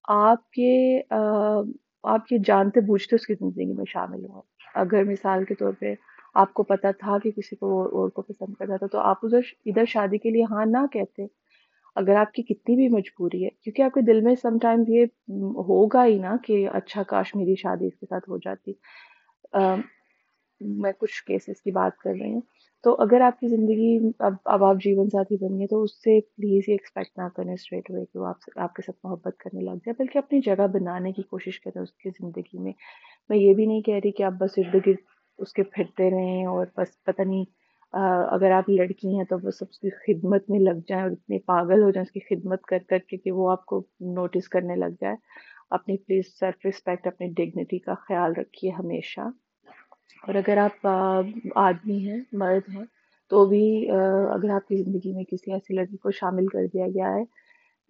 آپ 0.08 0.50
کے 0.50 1.00
آپ 1.10 2.26
کے 2.26 2.38
جانتے 2.46 2.80
بوجھتے 2.80 3.16
اس 3.16 3.26
کی 3.26 3.34
زندگی 3.34 3.72
میں 3.72 3.84
شامل 3.88 4.25
ہوں۔ 4.25 4.42
اگر 4.75 5.04
مثال 5.04 5.44
کے 5.44 5.54
طور 5.54 5.72
پہ 5.78 5.94
آپ 6.34 6.54
کو 6.54 6.62
پتا 6.62 6.90
تھا 6.90 7.18
کہ 7.18 7.30
کسی 7.30 7.56
کو 7.56 7.82
اور 7.99 8.08
کو 8.08 8.22
پسند 8.22 8.54
کرتا 8.58 8.76
تھا 8.76 8.87
تو 8.87 8.99
آپ 8.99 9.25
ادھر 9.25 9.40
ادھر 9.66 9.84
شادی 9.84 10.18
کے 10.18 10.30
لیے 10.30 10.44
ہاں 10.50 10.66
نہ 10.66 10.87
کہتے۔ 10.92 11.26
اگر 11.97 12.14
آپ 12.14 12.32
کی 12.32 12.42
کتنی 12.42 12.76
بھی 12.76 12.88
مجبوری 12.88 13.44
ہے، 13.44 13.49
کیونکہ 13.62 13.82
آپ 13.82 13.94
کے 13.94 14.00
دل 14.00 14.20
میں 14.20 14.35
سم 14.35 14.59
ٹائمز 14.62 14.88
یہ 14.88 15.04
ہوگا 15.68 16.04
ہی 16.06 16.18
نا 16.18 16.37
کہ 16.44 16.68
اچھا 16.73 17.02
کاش 17.02 17.35
میری 17.35 17.54
شادی 17.54 17.87
اس 17.87 17.97
کے 18.00 18.06
ساتھ 18.06 18.28
ہو 18.30 18.38
جاتی۔ 18.38 18.73
میں 20.61 20.92
کچھ 20.99 21.25
کیسز 21.25 21.62
کی 21.62 21.70
بات 21.70 21.97
کر 21.97 22.11
رہی 22.11 22.32
ہوں۔ 22.32 22.40
تو 22.85 22.94
اگر 22.99 23.20
آپ 23.20 23.40
کی 23.40 23.49
زندگی 23.49 24.11
اب 24.18 24.35
اب 24.44 24.64
آپ 24.64 24.76
جیون 24.85 25.09
ساتھی 25.09 25.37
بنیے 25.37 25.66
تو 25.66 25.82
اس 25.82 25.94
سے 25.94 26.20
پلیز 26.20 26.68
یہ 26.68 26.75
ایکسپیکٹ 26.75 27.18
نہ 27.18 27.28
کریں 27.37 27.52
اسٹریٹ 27.52 27.90
ہوئے 27.90 28.04
کہ 28.04 28.18
وہ 28.18 28.26
آپ 28.26 28.37
آپ 28.56 28.75
کے 28.75 28.82
ساتھ 28.82 28.97
محبت 29.04 29.37
کرنے 29.38 29.61
لگ 29.61 29.70
جائے۔ 29.70 29.92
بلکہ 29.99 30.18
اپنی 30.18 30.40
جگہ 30.40 30.66
بنانے 30.66 31.12
کی 31.12 31.23
کوشش 31.23 31.61
کریں 31.61 31.82
اس 31.82 31.92
کی 31.92 32.11
زندگی 32.11 32.59
میں۔ 32.59 32.73
میں 33.28 33.38
یہ 33.38 33.54
بھی 33.54 33.66
نہیں 33.66 33.80
کہہ 33.80 33.94
رہی 33.94 34.11
کہ 34.11 34.23
آپ 34.23 34.32
بس 34.32 34.50
ارد 34.56 34.75
گرد 34.87 34.97
اس 35.38 35.52
کے 35.52 35.62
پھرتے 35.62 36.11
رہیں 36.11 36.47
اور 36.47 36.66
بس 36.76 37.02
پتہ 37.04 37.23
نہیں 37.23 37.44
اگر 37.92 38.50
آپ 38.50 38.68
لڑکی 38.68 39.16
ہیں 39.16 39.25
تو 39.25 39.38
بس 39.38 39.62
اس 39.62 39.78
کی 39.78 39.90
خدمت 39.90 40.50
میں 40.50 40.59
لگ 40.61 40.78
جائیں 40.88 41.02
اور 41.02 41.11
اتنے 41.11 41.38
پاگل 41.38 41.82
ہو 41.82 41.90
جائیں، 41.90 42.04
اس 42.06 42.12
کی 42.12 42.20
خدمت 42.28 42.62
کر 42.62 42.78
کر 42.88 42.99
کے 42.99 43.16
کہ 43.16 43.32
وہ 43.32 43.50
آپ 43.50 43.64
کو 43.66 43.82
نوٹس 44.00 44.49
کرنے 44.49 44.76
لگ 44.76 45.00
جائے۔ 45.00 45.16
اپنی 45.70 45.97
پلیز 45.97 46.25
سیلف 46.40 46.66
رسپیکٹ 46.66 47.06
اپنی 47.06 47.28
ڈگنیٹی 47.28 47.78
کا 47.78 47.94
خیال 47.94 48.32
رکھیے 48.32 48.70
ہمیشہ۔ 48.70 49.20
اور 50.26 50.35
اگر 50.35 50.56
آپ 50.56 50.87
آدمی 51.54 51.99
ہیں، 52.09 52.20
مرد 52.32 52.68
ہیں، 52.75 52.85
تو 53.30 53.44
بھی 53.47 53.90
اگر 53.90 54.50
آپ 54.50 54.68
کی 54.68 54.76
زندگی 54.76 55.12
میں 55.12 55.25
کسی 55.25 55.52
ایسی 55.52 55.75
لڑکی 55.75 55.97
کو 55.97 56.11
شامل 56.11 56.47
کر 56.47 56.66
دیا 56.66 56.87
گیا 56.87 57.14
ہے 57.14 57.25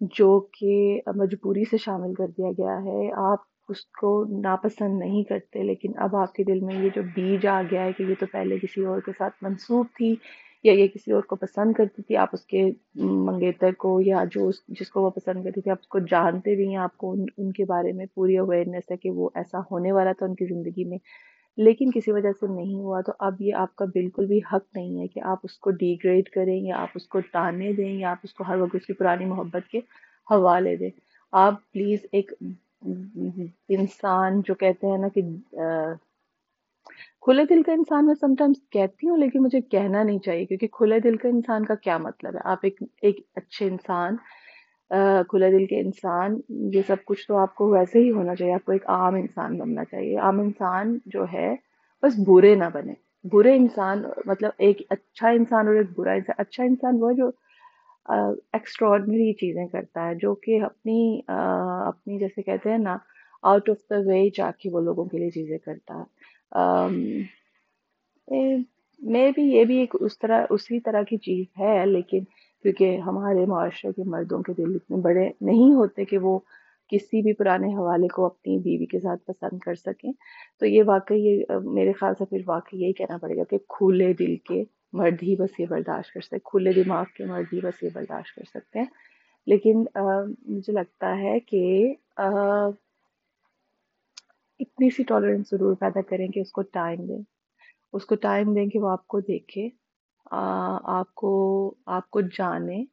جو 0.01 0.39
کہ 0.59 1.01
مجبوری 1.15 1.63
سے 1.69 1.77
شامل 1.77 2.13
کر 2.13 2.27
دیا 2.27 2.51
گیا 2.51 2.77
ہے، 2.83 3.11
آپ 3.13 3.39
اس 3.71 3.85
کو 3.99 4.11
ناپسند 4.41 4.99
نہیں 4.99 5.23
کرتے، 5.23 5.63
لیکن 5.63 5.91
اب 5.97 6.15
آپ 6.15 6.33
کے 6.33 6.43
دل 6.43 6.59
میں 6.59 6.75
یہ 6.75 6.89
جو 6.95 7.01
بیج 7.15 7.47
آ 7.47 7.61
گیا 7.71 7.83
ہے 7.85 7.91
کہ 7.97 8.03
یہ 8.03 8.15
تو 8.19 8.25
پہلے 8.31 8.59
کسی 8.59 8.85
اور 8.85 9.01
کے 9.01 9.11
ساتھ 9.17 9.43
منسوخ 9.43 9.85
تھی 9.97 10.15
یا 10.63 10.73
یہ 10.73 10.87
کسی 10.87 11.11
اور 11.11 11.23
کو 11.23 11.35
پسند 11.35 11.73
کرتی 11.73 12.01
تھی، 12.01 12.15
آپ 12.17 12.29
اس 12.33 12.45
کے 12.45 12.63
منگیتر 12.95 13.73
کو 13.73 13.99
یا 14.01 14.23
جو 14.31 14.49
جس 14.79 14.89
کو 14.91 15.01
وہ 15.01 15.09
پسند 15.09 15.43
کرتی 15.43 15.61
تھی، 15.61 15.71
آپ 15.71 15.77
اس 15.81 15.87
کو 15.87 15.99
جانتے 16.09 16.55
بھی 16.55 16.67
ہیں، 16.69 16.77
آپ 16.77 16.97
کو 16.97 17.11
ان 17.11 17.25
ان 17.37 17.51
کے 17.51 17.65
بارے 17.65 17.91
میں 17.91 18.05
پوری 18.15 18.37
اویئرنیس 18.37 18.91
ہے 18.91 18.97
کہ 18.97 19.09
وہ 19.09 19.29
ایسا 19.35 19.59
ہونے 19.71 19.91
والا 19.91 20.11
تھا 20.11 20.25
ان 20.25 20.35
کی 20.35 20.45
زندگی 20.45 20.83
میں، 20.83 20.97
لیکن 21.57 21.91
کسی 21.91 22.11
وجہ 22.11 22.31
سے 22.39 22.47
نہیں 22.47 22.75
ہوا۔ 22.75 23.01
تو 23.01 23.11
اب 23.19 23.41
یہ 23.41 23.53
آپ 23.53 23.75
کا 23.75 23.85
بالکل 23.85 24.25
بھی 24.25 24.39
حق 24.53 24.65
نہیں 24.75 24.99
ہے 25.01 25.07
کہ 25.07 25.19
آپ 25.23 25.39
اس 25.43 25.57
کو 25.57 25.71
ڈیگریڈ 25.71 26.29
کریں 26.29 26.59
یا 26.59 26.77
آپ 26.77 26.89
اس 26.95 27.07
کو 27.07 27.19
ٹانے 27.31 27.71
دیں 27.73 27.91
یا 27.91 28.11
آپ 28.11 28.17
اس 28.23 28.33
کو 28.33 28.43
ہر 28.47 28.57
وقت 28.57 28.75
اس 28.75 28.85
کی 28.85 28.93
پرانی 28.93 29.25
محبت 29.25 29.69
کے 29.71 29.79
حوالے 30.31 30.75
دیں۔ 30.75 30.89
آپ 31.33 31.59
پلیز 31.73 32.05
ایک 32.11 32.31
انسان 32.81 34.41
جو 34.45 34.55
کہتے 34.55 34.87
ہیں 34.87 34.97
نا 34.97 35.07
کہ 35.07 35.21
کھلے 37.21 37.45
دل 37.45 37.61
کا 37.63 37.71
انسان 37.71 38.05
میں 38.05 38.15
سم 38.15 38.35
ٹائمس 38.35 38.57
کہتی 38.71 39.09
ہوں، 39.09 39.17
لیکن 39.17 39.43
مجھے 39.43 39.61
کہنا 39.61 40.03
نہیں 40.03 40.19
چاہیے، 40.19 40.45
کیونکہ 40.45 40.67
کھلے 40.71 40.99
دل 40.99 41.17
کا 41.17 41.29
انسان 41.29 41.65
کا 41.65 41.75
کیا 41.75 41.97
مطلب 41.97 42.35
ہے؟ 42.35 42.39
آپ 42.43 42.59
ایک 42.63 42.83
ایک 43.01 43.19
اچھے 43.35 43.67
انسان 43.67 44.15
کھلے 45.29 45.51
دل 45.51 45.65
کے 45.65 45.79
انسان، 45.79 46.39
یہ 46.49 46.81
سب 46.87 46.95
کچھ 47.05 47.27
تو 47.27 47.37
آپ 47.37 47.55
کو 47.55 47.69
ویسے 47.71 47.99
ہی 47.99 48.11
ہونا 48.11 48.35
چاہیے، 48.35 48.53
آپ 48.53 48.65
کو 48.65 48.71
ایک 48.71 48.89
عام 48.89 49.15
انسان 49.15 49.57
بننا 49.57 49.83
چاہیے۔ 49.85 50.17
عام 50.17 50.39
انسان 50.39 50.97
جو 51.05 51.25
ہے، 51.33 51.55
بس 52.03 52.19
برے 52.27 52.55
نہ 52.55 52.65
بنے۔ 52.73 52.93
برے 53.23 53.55
انسان 53.55 54.03
مطلب 54.25 54.51
ایک 54.57 54.81
اچھا 54.89 55.29
انسان 55.29 55.67
اور 55.67 55.75
ایک 55.75 55.87
برا 55.97 56.11
انسان۔ 56.11 56.35
اچھا 56.37 56.63
انسان 56.63 56.97
وہ 56.99 57.11
جو 57.11 57.29
ایکسٹرارڈنری 58.05 59.33
چیزیں 59.33 59.65
کرتا 59.67 60.07
ہے، 60.07 60.15
جو 60.15 60.33
کہ 60.35 60.61
اپنی 60.63 61.21
اپنی 61.27 62.17
جیسے 62.19 62.41
کہتے 62.41 62.69
ہیں 62.69 62.77
نا 62.77 62.97
آؤٹ 63.43 63.69
آف 63.69 63.77
دا 63.89 63.97
وے 64.05 64.29
جا 64.37 64.49
کے 64.59 64.69
وہ 64.69 64.81
لوگوں 64.81 65.05
کے 65.05 65.17
لیے 65.17 65.29
چیزیں 65.29 65.57
کرتا 65.57 65.93
ہے۔ 65.97 67.23
میں 69.01 69.31
بھی 69.31 69.43
یہ 69.43 69.63
بھی 69.65 69.77
ایک 69.79 69.95
اس 69.99 70.17
طرح، 70.19 70.45
اسی 70.49 70.79
طرح 70.79 71.03
کی 71.03 71.17
چیز 71.17 71.45
ہے، 71.59 71.85
لیکن 71.85 72.23
کیونکہ 72.65 72.97
ہمارے 73.05 73.45
معاشرے 73.45 73.91
کے 73.95 74.03
مردوں 74.09 74.41
کے 74.43 74.53
دل 74.57 74.75
اتنے 74.75 74.97
بڑے 75.01 75.27
نہیں 75.41 75.73
ہوتے 75.73 76.05
کہ 76.05 76.17
وہ 76.17 76.37
کسی 76.91 77.21
بھی 77.21 77.33
پرانے 77.33 77.67
حوالے 77.75 78.07
کو 78.07 78.25
اپنی 78.25 78.57
بیوی 78.59 78.85
کے 78.85 78.99
ساتھ 78.99 79.25
پسند 79.25 79.59
کر 79.59 79.75
سکیں، 79.75 80.11
تو 80.59 80.65
یہ 80.65 80.83
واقعی، 80.85 81.37
میرے 81.73 81.91
خیال 81.91 82.13
سے 82.17 82.25
پھر 82.25 82.41
واقعی 82.47 82.81
یہی 82.81 82.93
کہنا 82.93 83.17
پڑے 83.17 83.37
گا 83.37 83.43
کہ 83.49 83.57
کھلے 83.69 84.11
دل 84.13 84.35
کے 84.35 84.63
مرد 84.93 85.23
ہی 85.23 85.35
بس 85.35 85.59
یہ 85.59 85.65
برداشت 85.65 86.13
کر 86.13 86.21
سکتے 86.21 86.39
کھلے 86.39 86.73
دماغ 86.73 87.03
کے 87.17 87.25
مرد 87.25 87.53
ہی 87.53 87.59
بس 87.61 87.83
یہ 87.83 87.89
برداشت 87.93 88.35
کر 88.35 88.43
سکتے 88.49 88.79
ہیں۔ 88.79 88.85
لیکن 89.45 89.83
مجھے 90.47 90.73
لگتا 90.73 91.17
ہے 91.17 91.39
کہ 91.39 91.93
اتنی 94.59 94.89
سی 94.89 95.03
ٹالرنس 95.03 95.49
ضرور 95.51 95.75
پیدا 95.75 96.01
کریں 96.01 96.27
کہ 96.27 96.39
اس 96.39 96.51
کو 96.51 96.61
ٹائم 96.61 97.05
دیں۔ 97.07 97.21
اس 97.93 98.05
کو 98.05 98.15
ٹائم 98.15 98.53
دیں 98.53 98.65
کہ 98.65 98.79
وہ 98.79 98.89
آپ 98.89 99.07
کو 99.07 99.19
دیکھے 99.19 99.69
آپ 100.31 101.15
کو 101.15 101.73
آپ 101.85 102.09
کو 102.09 102.21
جانے۔ 102.21 102.83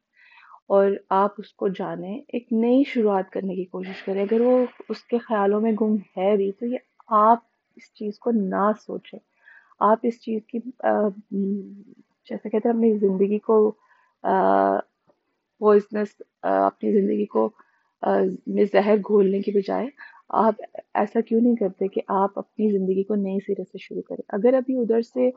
اور 0.67 0.87
آپ 1.09 1.31
اس 1.37 1.53
کو 1.53 1.67
جانیں 1.67 2.19
ایک 2.27 2.53
نئی 2.53 2.83
شروعات 2.87 3.29
کرنے 3.31 3.55
کی 3.55 3.65
کوشش 3.65 4.03
کریں۔ 4.03 4.21
اگر 4.21 4.41
وہ 4.41 4.65
اس 4.89 5.03
کے 5.03 5.17
خیالوں 5.17 5.61
میں 5.61 5.71
گم 5.81 5.95
ہے 5.95 6.37
بھی، 6.37 6.51
تو 6.51 6.65
یہ 6.65 6.77
آپ 7.07 7.39
اس 7.75 7.93
چیز 7.93 8.19
کو 8.19 8.31
نہ 8.31 8.71
سوچیں۔ 8.85 9.19
آپ 9.81 9.99
اس 10.03 10.21
چیز 10.21 10.41
کی 10.47 10.59
جیسے 12.27 12.49
کہتے 12.49 12.69
ہیں، 12.69 12.75
اپنی 12.75 12.97
زندگی 12.99 13.37
کو 13.39 13.59
پوائزنس 15.61 16.21
اپنی 16.43 16.91
زندگی 16.93 17.25
کو 17.27 17.49
میں 18.47 18.65
زہر 18.73 18.97
گھولنے 18.97 19.39
کی 19.41 19.51
بجائے 19.51 19.87
آپ 20.39 20.61
ایسا 20.95 21.21
کیوں 21.21 21.41
نہیں 21.41 21.55
کرتے 21.55 21.87
کہ 21.87 22.01
آپ 22.15 22.37
اپنی 22.39 22.69
زندگی 22.71 23.03
کو 23.03 23.15
نئے 23.15 23.37
سرے 23.47 23.63
سے 23.63 23.77
شروع 23.77 24.01
کریں؟ 24.01 24.23
اگر 24.29 24.53
ابھی 24.53 24.77
ادھر 24.77 25.01
سے 25.03 25.29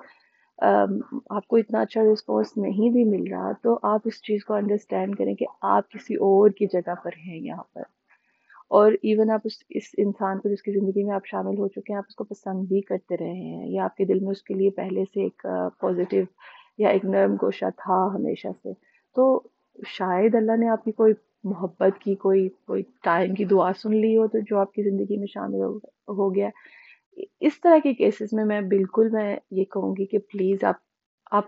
آپ 0.58 1.46
کو 1.48 1.56
اتنا 1.56 1.80
اچھا 1.80 2.02
رسپانس 2.02 2.56
نہیں 2.56 2.90
بھی 2.90 3.04
مل 3.06 3.30
رہا 3.30 3.52
تو 3.62 3.78
آپ 3.84 4.00
اس 4.04 4.20
چیز 4.22 4.44
کو 4.44 4.54
انڈرسٹینڈ 4.54 5.16
کریں 5.18 5.34
کہ 5.34 5.46
آپ 5.70 5.90
کسی 5.90 6.14
اور 6.28 6.50
کی 6.50 6.66
جگہ 6.72 6.94
پر 7.04 7.16
ہیں 7.26 7.38
یہاں 7.38 7.62
پر۔ 7.74 7.82
اور 8.72 8.92
ایون 9.02 9.30
آپ 9.30 9.40
اس 9.44 9.52
اس 9.70 9.88
انسان 9.98 10.38
کو 10.38 10.48
جس 10.48 10.62
کی 10.62 10.72
زندگی 10.72 11.02
میں 11.04 11.14
آپ 11.14 11.26
شامل 11.26 11.58
ہو 11.58 11.68
چکے 11.68 11.92
ہیں، 11.92 11.98
آپ 11.98 12.04
اس 12.08 12.14
کو 12.14 12.24
پسند 12.24 12.68
بھی 12.68 12.80
کرتے 12.80 13.16
رہے 13.16 13.32
ہیں 13.48 13.66
یا 13.68 13.84
آپ 13.84 13.96
کے 13.96 14.04
دل 14.04 14.20
میں 14.20 14.30
اس 14.30 14.42
کے 14.42 14.54
لیے 14.54 14.70
پہلے 14.76 15.04
سے 15.04 15.22
ایک 15.22 15.46
پازیٹیو 15.80 16.24
یا 16.78 16.88
ایک 16.88 17.04
نرم 17.04 17.34
گوشہ 17.42 17.70
تھا 17.76 18.04
ہمیشہ 18.14 18.48
سے۔ 18.62 18.72
تو 19.16 19.24
شاید 19.88 20.34
اللہ 20.34 20.56
نے 20.56 20.68
آپ 20.68 20.84
کی 20.84 20.92
کوئی 20.92 21.12
محبت 21.44 21.98
کی، 22.00 22.14
کوئی 22.14 22.48
کوئی 22.66 22.82
ٹائم 23.04 23.34
کی 23.34 23.44
دعا 23.44 23.70
سن 23.82 23.96
لی 23.96 24.16
ہو 24.16 24.26
تو 24.26 24.38
جو 24.50 24.58
آپ 24.58 24.72
کی 24.72 24.82
زندگی 24.82 25.16
میں 25.16 25.26
شامل 25.26 25.62
ہو 26.08 26.34
گیا 26.34 26.48
اس 27.40 27.60
طرح 27.60 27.78
کے 27.82 27.92
کیسز 27.94 28.32
میں 28.32 28.44
میں 28.44 28.60
بالکل 28.60 29.08
میں 29.12 29.36
یہ 29.50 29.64
کہوں 29.64 29.94
گی 29.96 30.06
کہ 30.06 30.18
پلیز 30.32 30.64
آپ 30.64 30.76
آپ 31.32 31.44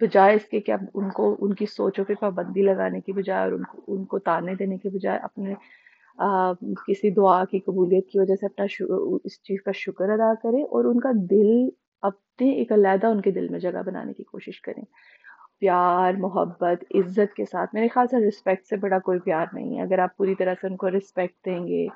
بجائے 0.00 0.34
اس 0.36 0.44
کے 0.44 0.60
کہ 0.60 0.72
آپ 0.72 0.80
ان 0.94 1.10
کو، 1.10 1.34
ان 1.38 1.54
کی 1.54 1.66
سوچوں 1.66 2.04
پہ 2.04 2.14
پابندی 2.20 2.62
لگانے 2.62 3.00
کی 3.00 3.12
بجائے 3.12 3.42
اور 3.42 3.52
ان 3.52 3.62
کو 3.62 3.82
ان 3.86 4.04
کو 4.04 4.18
تانے 4.18 4.54
دینے 4.54 4.78
کے 4.78 4.88
بجائے 4.88 5.18
اپنے 5.22 5.54
کسی 6.86 7.10
دعا 7.10 7.44
کی 7.44 7.58
قبولیت 7.58 8.08
کی 8.08 8.18
وجہ 8.18 8.36
سے 8.36 8.46
اپنا 8.46 8.66
اس 9.24 9.42
چیز 9.42 9.62
کا 9.62 9.72
شکر 9.74 10.08
ادا 10.08 10.32
کریں 10.42 10.62
اور 10.62 10.84
ان 10.84 11.00
کا 11.00 11.10
دل 11.30 11.68
اپنے 12.02 12.50
ایک 12.52 12.72
علیحدہ 12.72 13.06
ان 13.06 13.20
کے 13.20 13.30
دل 13.30 13.48
میں 13.48 13.58
جگہ 13.58 13.82
بنانے 13.86 14.12
کی 14.12 14.24
کوشش 14.24 14.60
کریں۔ 14.60 14.82
پیار، 15.60 16.12
محبت، 16.12 16.84
عزت 16.94 17.34
کے 17.34 17.44
ساتھ، 17.44 17.70
میرے 17.74 17.88
خیال 17.88 18.06
سے 18.06 18.28
رسپیکٹ 18.28 18.66
سے 18.66 18.76
بڑا 18.76 18.98
کوئی 18.98 19.18
پیار 19.18 19.46
نہیں 19.52 19.76
ہے۔ 19.76 19.82
اگر 19.82 19.98
آپ 19.98 20.16
پوری 20.16 20.34
طرح 20.34 20.54
سے 20.60 20.66
ان 20.66 20.76
کو 20.76 20.90
رسپیکٹ 20.90 21.46
دیں 21.46 21.66
گے 21.68 21.86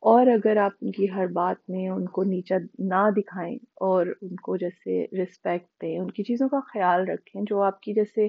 اور 0.00 0.26
اگر 0.26 0.56
آپ 0.56 0.72
ان 0.80 0.90
کی 0.90 1.10
ہر 1.10 1.26
بات 1.26 1.70
میں 1.70 1.88
ان 1.88 2.06
کو 2.06 2.22
نیچا 2.24 2.56
نہ 2.78 3.10
دکھائیں 3.16 3.56
اور 3.80 4.06
ان 4.22 4.36
کو 4.36 4.56
جیسے 4.56 5.04
رسپیکٹ 5.22 5.82
دیں، 5.82 5.98
ان 5.98 6.10
کی 6.10 6.22
چیزوں 6.22 6.48
کا 6.48 6.60
خیال 6.72 7.08
رکھیں 7.08 7.42
جو 7.42 7.60
آپ 7.62 7.80
کی 7.80 7.94
جیسے 7.94 8.28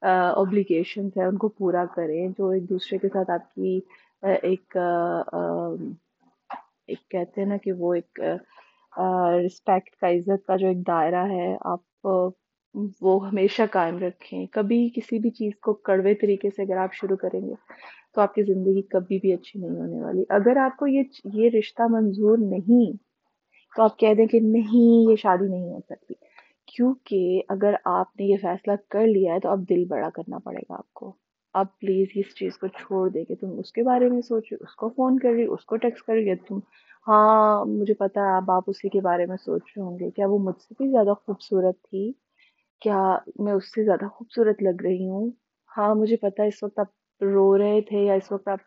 اوبلیگیشنس 0.00 1.16
ہیں، 1.16 1.24
ان 1.24 1.36
کو 1.36 1.48
پورا 1.48 1.84
کریں، 1.94 2.28
جو 2.38 2.48
ایک 2.48 2.68
دوسرے 2.68 2.98
کے 2.98 3.08
ساتھ 3.08 3.30
آپ 3.30 3.54
کی 3.54 3.80
ایک 4.22 4.76
ایک 6.86 7.08
کہتے 7.10 7.40
ہیں 7.40 7.48
نا 7.48 7.56
کہ 7.56 7.72
وہ 7.72 7.94
ایک 7.94 8.20
رسپیکٹ 9.44 10.00
کا، 10.00 10.10
عزت 10.10 10.46
کا 10.46 10.56
جو 10.56 10.66
ایک 10.66 10.86
دائرہ 10.86 11.24
ہے، 11.30 11.56
آپ، 11.60 12.08
وہ 13.00 13.28
ہمیشہ 13.28 13.62
قائم 13.70 13.98
رکھیں۔ 13.98 14.46
کبھی 14.46 14.90
کسی 14.96 15.18
بھی 15.18 15.30
چیز 15.30 15.52
کو 15.62 15.72
کڑوے 15.72 16.14
طریقے 16.14 16.50
سے 16.50 16.62
اگر 16.62 16.76
آپ 16.76 16.94
شروع 16.94 17.16
کریں 17.16 17.40
گے، 17.40 17.54
تو 18.14 18.20
آپ 18.20 18.34
کی 18.34 18.42
زندگی 18.42 18.82
کبھی 18.82 19.18
بھی 19.18 19.32
اچھی 19.32 19.60
نہیں 19.60 19.70
ہونے 19.70 20.02
والی۔ 20.02 20.24
اگر 20.28 20.56
آپ 20.56 20.76
کو 20.76 20.86
یہ 20.86 21.02
یہ 21.24 21.50
رشتہ 21.58 21.82
منظور 21.90 22.38
نہیں، 22.38 22.96
تو 23.76 23.82
آپ 23.82 23.98
کہہ 23.98 24.14
دیں 24.14 24.26
کہ 24.26 24.40
نہیں، 24.40 25.10
یہ 25.10 25.16
شادی 25.16 25.48
نہیں 25.48 25.72
ہو 25.72 25.80
سکتی۔ 25.80 26.14
کیونکہ 26.66 27.42
اگر 27.48 27.74
آپ 27.84 28.16
نے 28.20 28.26
یہ 28.26 28.36
فیصلہ 28.42 28.72
کر 28.90 29.06
لیا 29.06 29.34
ہے، 29.34 29.40
تو 29.40 29.48
اب 29.48 29.68
دل 29.68 29.84
بڑا 29.84 30.10
کرنا 30.10 30.38
پڑے 30.38 30.58
گا 30.58 30.74
آپ 30.74 30.94
کو۔ 30.94 31.12
اب 31.54 31.66
پلیز 31.78 32.08
اس 32.14 32.34
چیز 32.34 32.58
کو 32.58 32.66
چھوڑ 32.66 33.08
دے 33.08 33.24
کہ 33.24 33.34
تم 33.34 33.58
اس 33.58 33.72
کے 33.72 33.82
بارے 33.82 34.08
میں 34.08 34.20
سوچ 34.20 34.52
اس 34.60 34.74
کو 34.74 34.88
فون 34.88 35.18
کر 35.18 35.32
رہی، 35.32 35.44
اس 35.44 35.64
کو 35.64 35.76
ٹیکس 35.76 36.02
کر 36.02 36.12
رہی 36.12 36.34
تم 36.48 36.58
ہاں 37.06 37.64
مجھے 37.64 37.94
پتا 37.94 38.20
ہے، 38.20 38.36
اب 38.36 38.50
آپ 38.50 38.64
اسی 38.66 38.88
کے 38.88 39.00
بارے 39.00 39.26
میں 39.26 39.36
سوچ 39.44 39.62
رہے 39.76 39.82
ہوں 39.82 39.98
گے۔ 39.98 40.10
کیا 40.10 40.26
وہ 40.26 40.38
مجھ 40.38 40.60
سے 40.62 40.74
بھی 40.78 40.90
زیادہ 40.90 41.14
خوبصورت 41.26 41.82
تھی؟ 41.82 42.12
کیا 42.82 43.18
میں 43.38 43.52
اس 43.52 43.74
سے 43.74 43.84
زیادہ 43.84 44.08
خوبصورت 44.08 44.62
لگ 44.62 44.82
رہی 44.82 45.08
ہوں؟ 45.08 45.30
ہاں 45.76 45.94
مجھے 45.94 46.16
پتا 46.16 46.42
اس 46.42 46.62
وقت 46.62 46.78
آپ 46.78 47.22
رو 47.22 47.58
رہے 47.58 47.80
تھے 47.80 47.98
یا 47.98 48.14
اس 48.14 48.32
وقت 48.32 48.48
آپ 48.48 48.58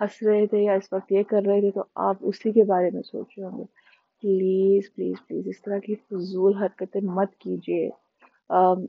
ہنس 0.00 0.22
رہے 0.22 0.46
تھے 0.46 0.58
یا 0.58 0.72
اس 0.72 0.92
وقت 0.92 1.12
یہ 1.12 1.22
کر 1.22 1.42
رہے 1.46 1.60
تھے، 1.60 1.70
تو 1.70 1.82
آپ 1.94 2.16
اسی 2.20 2.52
کے 2.52 2.64
بارے 2.64 2.90
میں 2.90 3.02
سوچ 3.02 3.38
رہے 3.38 3.46
ہوں 3.46 3.58
گے۔ 3.58 3.64
پلیز 4.22 4.94
پلیز 4.94 5.16
پلیز 5.26 5.48
اس 5.48 5.62
طرح 5.62 5.78
کی 5.78 5.94
فضول 5.94 6.56
حرکتیں 6.56 7.00
مت 7.04 7.36
کیجیے۔ 7.36 7.90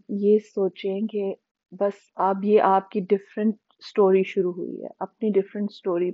یہ 0.09 0.37
سوچیں 0.55 0.99
کہ 1.07 1.33
بس 1.79 1.93
اب 2.15 2.43
یہ 2.43 2.61
آپ 2.61 2.89
کی 2.89 2.99
ڈفرینٹ 3.09 3.55
اسٹوری 3.79 4.23
شروع 4.23 4.53
ہوئی 4.53 4.83
ہے۔ 4.83 4.87
اپنی 4.99 5.31
ڈفرینٹ 5.31 5.67
اسٹوری 5.71 6.11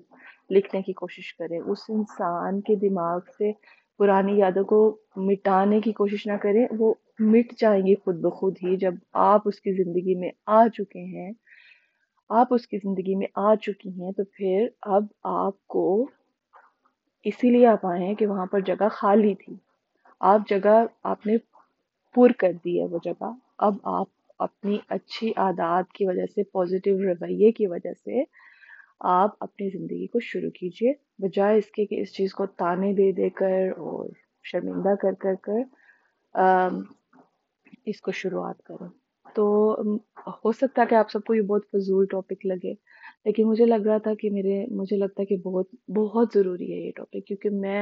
لکھنے 0.49 0.81
کی 0.81 0.93
کوشش 0.93 1.33
کریں۔ 1.33 1.59
اس 1.59 1.77
انسان 1.89 2.61
کے 2.61 2.75
دماغ 2.75 3.19
سے 3.37 3.51
پرانی 3.97 4.37
یادوں 4.37 4.63
کو 4.63 4.97
مٹانے 5.15 5.81
کی 5.81 5.91
کوشش 5.91 6.27
نہ 6.27 6.37
کریں۔ 6.41 6.65
وہ 6.77 6.93
مٹ 7.19 7.53
جائیں 7.57 7.85
گی 7.85 7.95
خود 7.95 8.15
بخود 8.15 8.55
ہی۔ 8.63 8.77
جب 8.77 8.93
آپ 9.13 9.41
اس 9.45 9.61
کی 9.61 9.83
زندگی 9.83 10.15
میں 10.15 10.29
آ 10.45 10.67
چکے 10.67 10.99
ہیں، 10.99 11.31
آپ 12.29 12.47
اس 12.53 12.67
کی 12.67 12.77
زندگی 12.77 13.15
میں 13.15 13.27
آ 13.35 13.55
چکی 13.55 14.01
ہیں، 14.01 14.11
تو 14.11 14.23
پھر 14.23 14.67
اب 14.81 15.03
آپ 15.23 15.67
کو 15.67 16.09
اسی 17.23 17.49
لیے 17.49 17.67
آپ 17.67 17.85
آئے 17.85 18.05
ہیں 18.05 18.15
کہ 18.15 18.27
وہاں 18.27 18.45
پر 18.45 18.59
جگہ 18.59 18.87
خالی 18.91 19.35
تھی۔ 19.35 19.55
آپ 20.19 20.41
جگہ 20.49 20.85
آپ 21.03 21.27
نے 21.27 21.37
پر 22.15 22.31
کر 22.31 22.51
دی 22.65 22.79
ہے، 22.79 22.85
وہ 22.85 22.97
جگہ۔ 23.03 23.31
اب 23.57 23.73
آپ 23.83 24.07
اپنی 24.39 24.77
اچھی 24.89 25.31
عادات 25.37 25.91
کی 25.93 26.05
وجہ 26.05 26.25
سے 26.35 26.43
پازیٹیو 26.43 26.97
رویے 26.97 27.51
کی 27.51 27.67
وجہ 27.67 27.93
سے 27.93 28.23
آپ 29.09 29.35
اپنی 29.39 29.69
زندگی 29.69 30.07
کو 30.07 30.19
شروع 30.19 30.49
کیجیے 30.49 30.93
بجائے 31.17 31.57
اس 31.57 31.71
کے 31.71 31.85
کہ 31.85 32.01
اس 32.01 32.13
چیز 32.13 32.33
کو 32.33 32.45
تانے 32.57 32.93
دے 32.93 33.11
دے 33.11 33.29
کر 33.29 33.69
اور 33.77 34.09
شرمندہ 34.45 34.95
کر 35.01 35.13
کر 35.19 35.35
کر 35.41 35.61
اس 37.85 38.01
کو 38.01 38.11
شروعات 38.11 38.63
کریں۔ 38.63 38.87
تو 39.35 39.45
ہو 40.43 40.51
سکتا 40.51 40.81
ہے 40.81 40.87
کہ 40.87 40.95
آپ 40.95 41.11
سب 41.11 41.23
کو 41.23 41.33
یہ 41.35 41.41
بہت 41.41 41.65
فضول 41.71 42.05
ٹاپک 42.11 42.45
لگے، 42.45 42.73
لیکن 43.25 43.47
مجھے 43.47 43.65
لگ 43.65 43.85
رہا 43.85 43.97
تھا 43.97 44.13
کہ 44.19 44.29
میرے، 44.31 44.65
مجھے 44.75 44.97
لگتا 44.97 45.21
ہے 45.21 45.25
کہ 45.25 45.37
بہت 45.43 45.67
بہت 45.95 46.33
ضروری 46.33 46.71
ہے 46.73 46.77
یہ 46.77 46.91
ٹاپک 46.95 47.25
کیونکہ 47.27 47.49
میں 47.59 47.81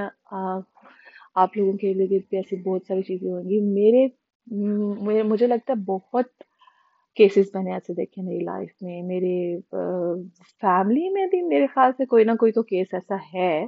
آپ 1.36 1.58
لوگوں 1.58 1.74
کے 1.78 1.94
لیے 1.94 2.08
بھی 2.20 2.38
ایسی 2.38 2.62
بہت 2.62 2.82
ساری 2.88 3.02
چیزیں 3.02 3.32
ہوں 3.32 3.44
گی۔ 3.44 3.60
میرے 3.74 5.24
مجھے 5.24 5.48
لگتا 5.48 5.74
ہے 5.74 5.84
بہت 5.86 6.44
کیسز 7.18 7.44
میں 7.54 7.64
نے 7.64 7.74
ایسے 7.74 7.94
دیکھے 7.94 8.22
میری 8.22 8.40
لائف 8.40 8.70
میں، 8.82 9.04
میرے 9.04 9.58
فیملی 10.62 11.10
میں 11.10 11.28
بھی 11.28 11.42
میرے 11.42 11.68
خیال 11.68 11.92
سے 11.98 12.06
کوئی 12.06 12.24
نہ 12.24 12.32
کوئی 12.40 12.52
تو 12.52 12.64
کیس 12.64 12.94
ایسا 12.94 13.16
ہے۔ 13.34 13.66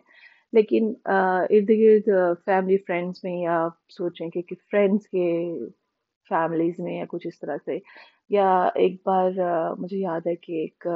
لیکن 0.54 0.94
ارد 1.06 1.70
گرد 1.70 2.10
فیملی 2.46 2.78
فرینڈس 2.78 3.24
میں 3.24 3.42
یا 3.42 3.68
سوچیں 3.90 4.30
کہ 4.30 4.42
فرینڈس 4.72 5.08
کے 5.08 5.52
فیملیز 6.30 6.80
میں 6.80 6.98
یا 6.98 7.06
کچھ 7.10 7.28
اس 7.28 7.40
طرح 7.40 7.58
سے۔ 7.66 7.80
یا 8.30 8.70
ایک 8.76 9.02
بار 9.06 9.32
مجھے 9.78 9.98
یاد 9.98 10.28
ہے 10.28 10.36
کہ 10.36 10.54
ایک 10.54 10.88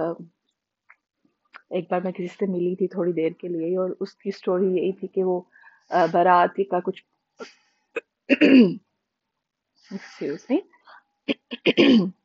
ایک 1.70 1.92
بار 1.92 2.02
میں 2.02 2.12
کسی 2.12 2.28
سے 2.28 2.46
ملی 2.46 2.76
تھی 2.76 2.88
تھوڑی 2.88 3.12
دیر 3.12 3.30
کے 3.30 3.48
لیے 3.48 3.78
اور 3.78 3.90
اس 4.00 4.16
کی 4.16 4.32
سٹوری 4.32 4.66
یہی 4.66 4.92
تھی 4.92 5.08
کہ 5.08 5.24
وہ 5.24 5.42
بارات 6.12 6.60
کا 6.72 6.80
کچھ 6.80 7.04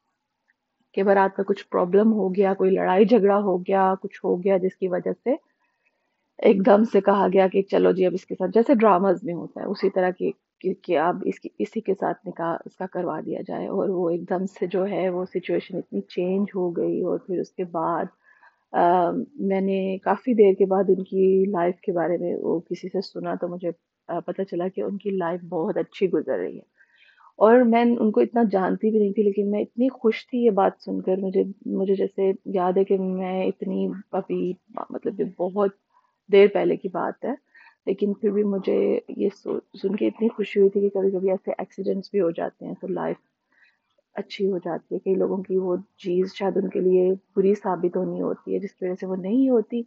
کہ 0.99 1.02
بارات 1.05 1.37
کا 1.37 1.43
کچھ 1.43 1.67
پرابلم 1.69 2.12
ہو 2.12 2.28
گیا، 2.35 2.52
کوئی 2.55 2.71
لڑائی 2.71 3.05
جھگڑا 3.05 3.38
ہو 3.38 3.57
گیا، 3.59 3.93
کچھ 4.02 4.19
ہو 4.25 4.35
گیا 4.45 4.57
جس 4.57 4.76
کی 4.76 4.88
وجہ 4.88 5.12
سے 5.25 5.35
ایک 6.38 6.64
دم 6.67 6.85
سے 6.85 7.00
کہا 7.00 7.26
گیا 7.33 7.47
کہ 7.49 7.62
چلو 7.62 7.93
جی 7.93 8.07
اب 8.07 8.12
اس 8.14 8.25
کے 8.26 8.35
ساتھ، 8.35 8.50
جیسے 8.55 8.75
ڈراماز 8.75 9.23
میں 9.25 9.35
ہوتا 9.35 9.61
ہے، 9.61 9.67
اسی 9.67 9.90
طرح 9.90 10.11
کی 10.11 10.31
کہ 10.83 10.99
اب 10.99 11.23
اس 11.26 11.38
کی 11.40 11.49
اسی 11.59 11.81
کے 11.81 11.95
ساتھ 11.95 12.26
نکاح، 12.28 12.55
اس 12.67 12.76
کا 12.76 12.87
کروا 12.87 13.19
دیا 13.26 13.40
جائے 13.47 13.67
اور 13.67 13.88
وہ 13.88 14.09
ایک 14.11 14.28
دم 14.31 14.47
سے 14.47 14.67
جو 14.67 14.87
ہے 14.87 15.09
وہ 15.09 15.25
سچویشن 15.25 15.76
اتنی 15.76 16.00
چینج 16.09 16.49
ہو 16.55 16.71
گئی 16.71 17.00
اور 17.02 17.19
پھر 17.19 17.40
اس 17.40 17.50
کے 17.50 17.64
بعد 17.64 18.17
میں 19.50 19.61
نے 19.61 19.99
کافی 19.99 20.35
دیر 20.35 20.55
کے 20.55 20.67
بعد 20.67 20.85
ان 20.88 21.02
کی 21.05 21.45
لائف 21.50 21.81
کے 21.81 21.93
بارے 21.93 22.17
میں 22.17 22.35
وہ 22.40 22.59
کسی 22.61 22.88
سے 22.88 23.00
سنا 23.00 23.35
تو 23.35 23.49
مجھے 23.49 23.71
پتہ 24.26 24.43
چلا 24.43 24.69
کہ 24.69 24.81
ان 24.81 24.99
کی 24.99 25.11
لائف 25.11 25.45
بہت 25.49 25.76
اچھی 25.76 26.11
گزر 26.12 26.38
رہی 26.38 26.57
ہے۔ 26.57 26.67
اور 27.38 27.61
میں 27.64 27.83
ان 27.85 28.11
کو 28.12 28.21
اتنا 28.21 28.42
جانتی 28.52 28.90
بھی 28.90 28.99
نہیں 28.99 29.12
تھی، 29.12 29.23
لیکن 29.23 29.50
میں 29.50 29.61
اتنی 29.62 29.88
خوش 29.92 30.26
تھی 30.28 30.38
یہ 30.38 30.50
بات 30.52 30.80
سن 30.80 31.00
کر۔ 31.02 31.16
مجھے 31.16 31.42
مجھے 31.73 31.95
جیسے 31.95 32.30
یاد 32.54 32.76
ہے 32.76 32.85
کہ 32.85 32.97
میں 32.99 33.45
اتنی 33.47 33.87
ابھی 34.12 34.52
مطلب 34.90 35.21
بہت 35.38 35.71
دیر 36.30 36.47
پہلے 36.54 36.76
کی 36.76 36.88
بات 36.92 37.25
ہے، 37.25 37.35
لیکن 37.87 38.12
پھر 38.14 38.30
بھی 38.30 38.42
مجھے 38.45 38.78
یہ 39.16 39.28
سن 39.83 39.97
کے 39.97 40.07
اتنی 40.07 40.28
خوشی 40.28 40.61
ہوئی 40.61 40.71
تھی 40.71 40.80
کہ 40.80 40.88
کبھی 40.90 41.11
کبھی 41.11 41.30
ایسے 41.30 41.50
ایکسیڈنٹس 41.59 42.11
بھی 42.12 42.21
ہو 42.21 42.30
جاتے 42.30 42.66
ہیں 42.66 42.75
تو 42.80 42.88
لائف 42.88 43.16
اچھی 44.16 44.50
ہو 44.50 44.59
جاتی 44.59 44.95
ہے۔ 44.95 45.00
کئی 45.00 45.14
لوگوں 45.14 45.37
کی 45.42 45.57
وہ 45.59 45.76
چیز 46.04 46.35
شاید 46.35 46.57
ان 46.57 46.68
کے 46.68 46.80
لیے 46.80 47.09
بری 47.37 47.54
ثابت 47.54 47.97
ہونی 47.97 48.21
ہوتی 48.23 48.54
ہے، 48.54 48.59
جس 48.59 48.73
کی 48.75 48.85
وجہ 48.85 48.95
سے 49.00 49.07
وہ 49.07 49.16
نہیں 49.18 49.49
ہوتی۔ 49.50 49.83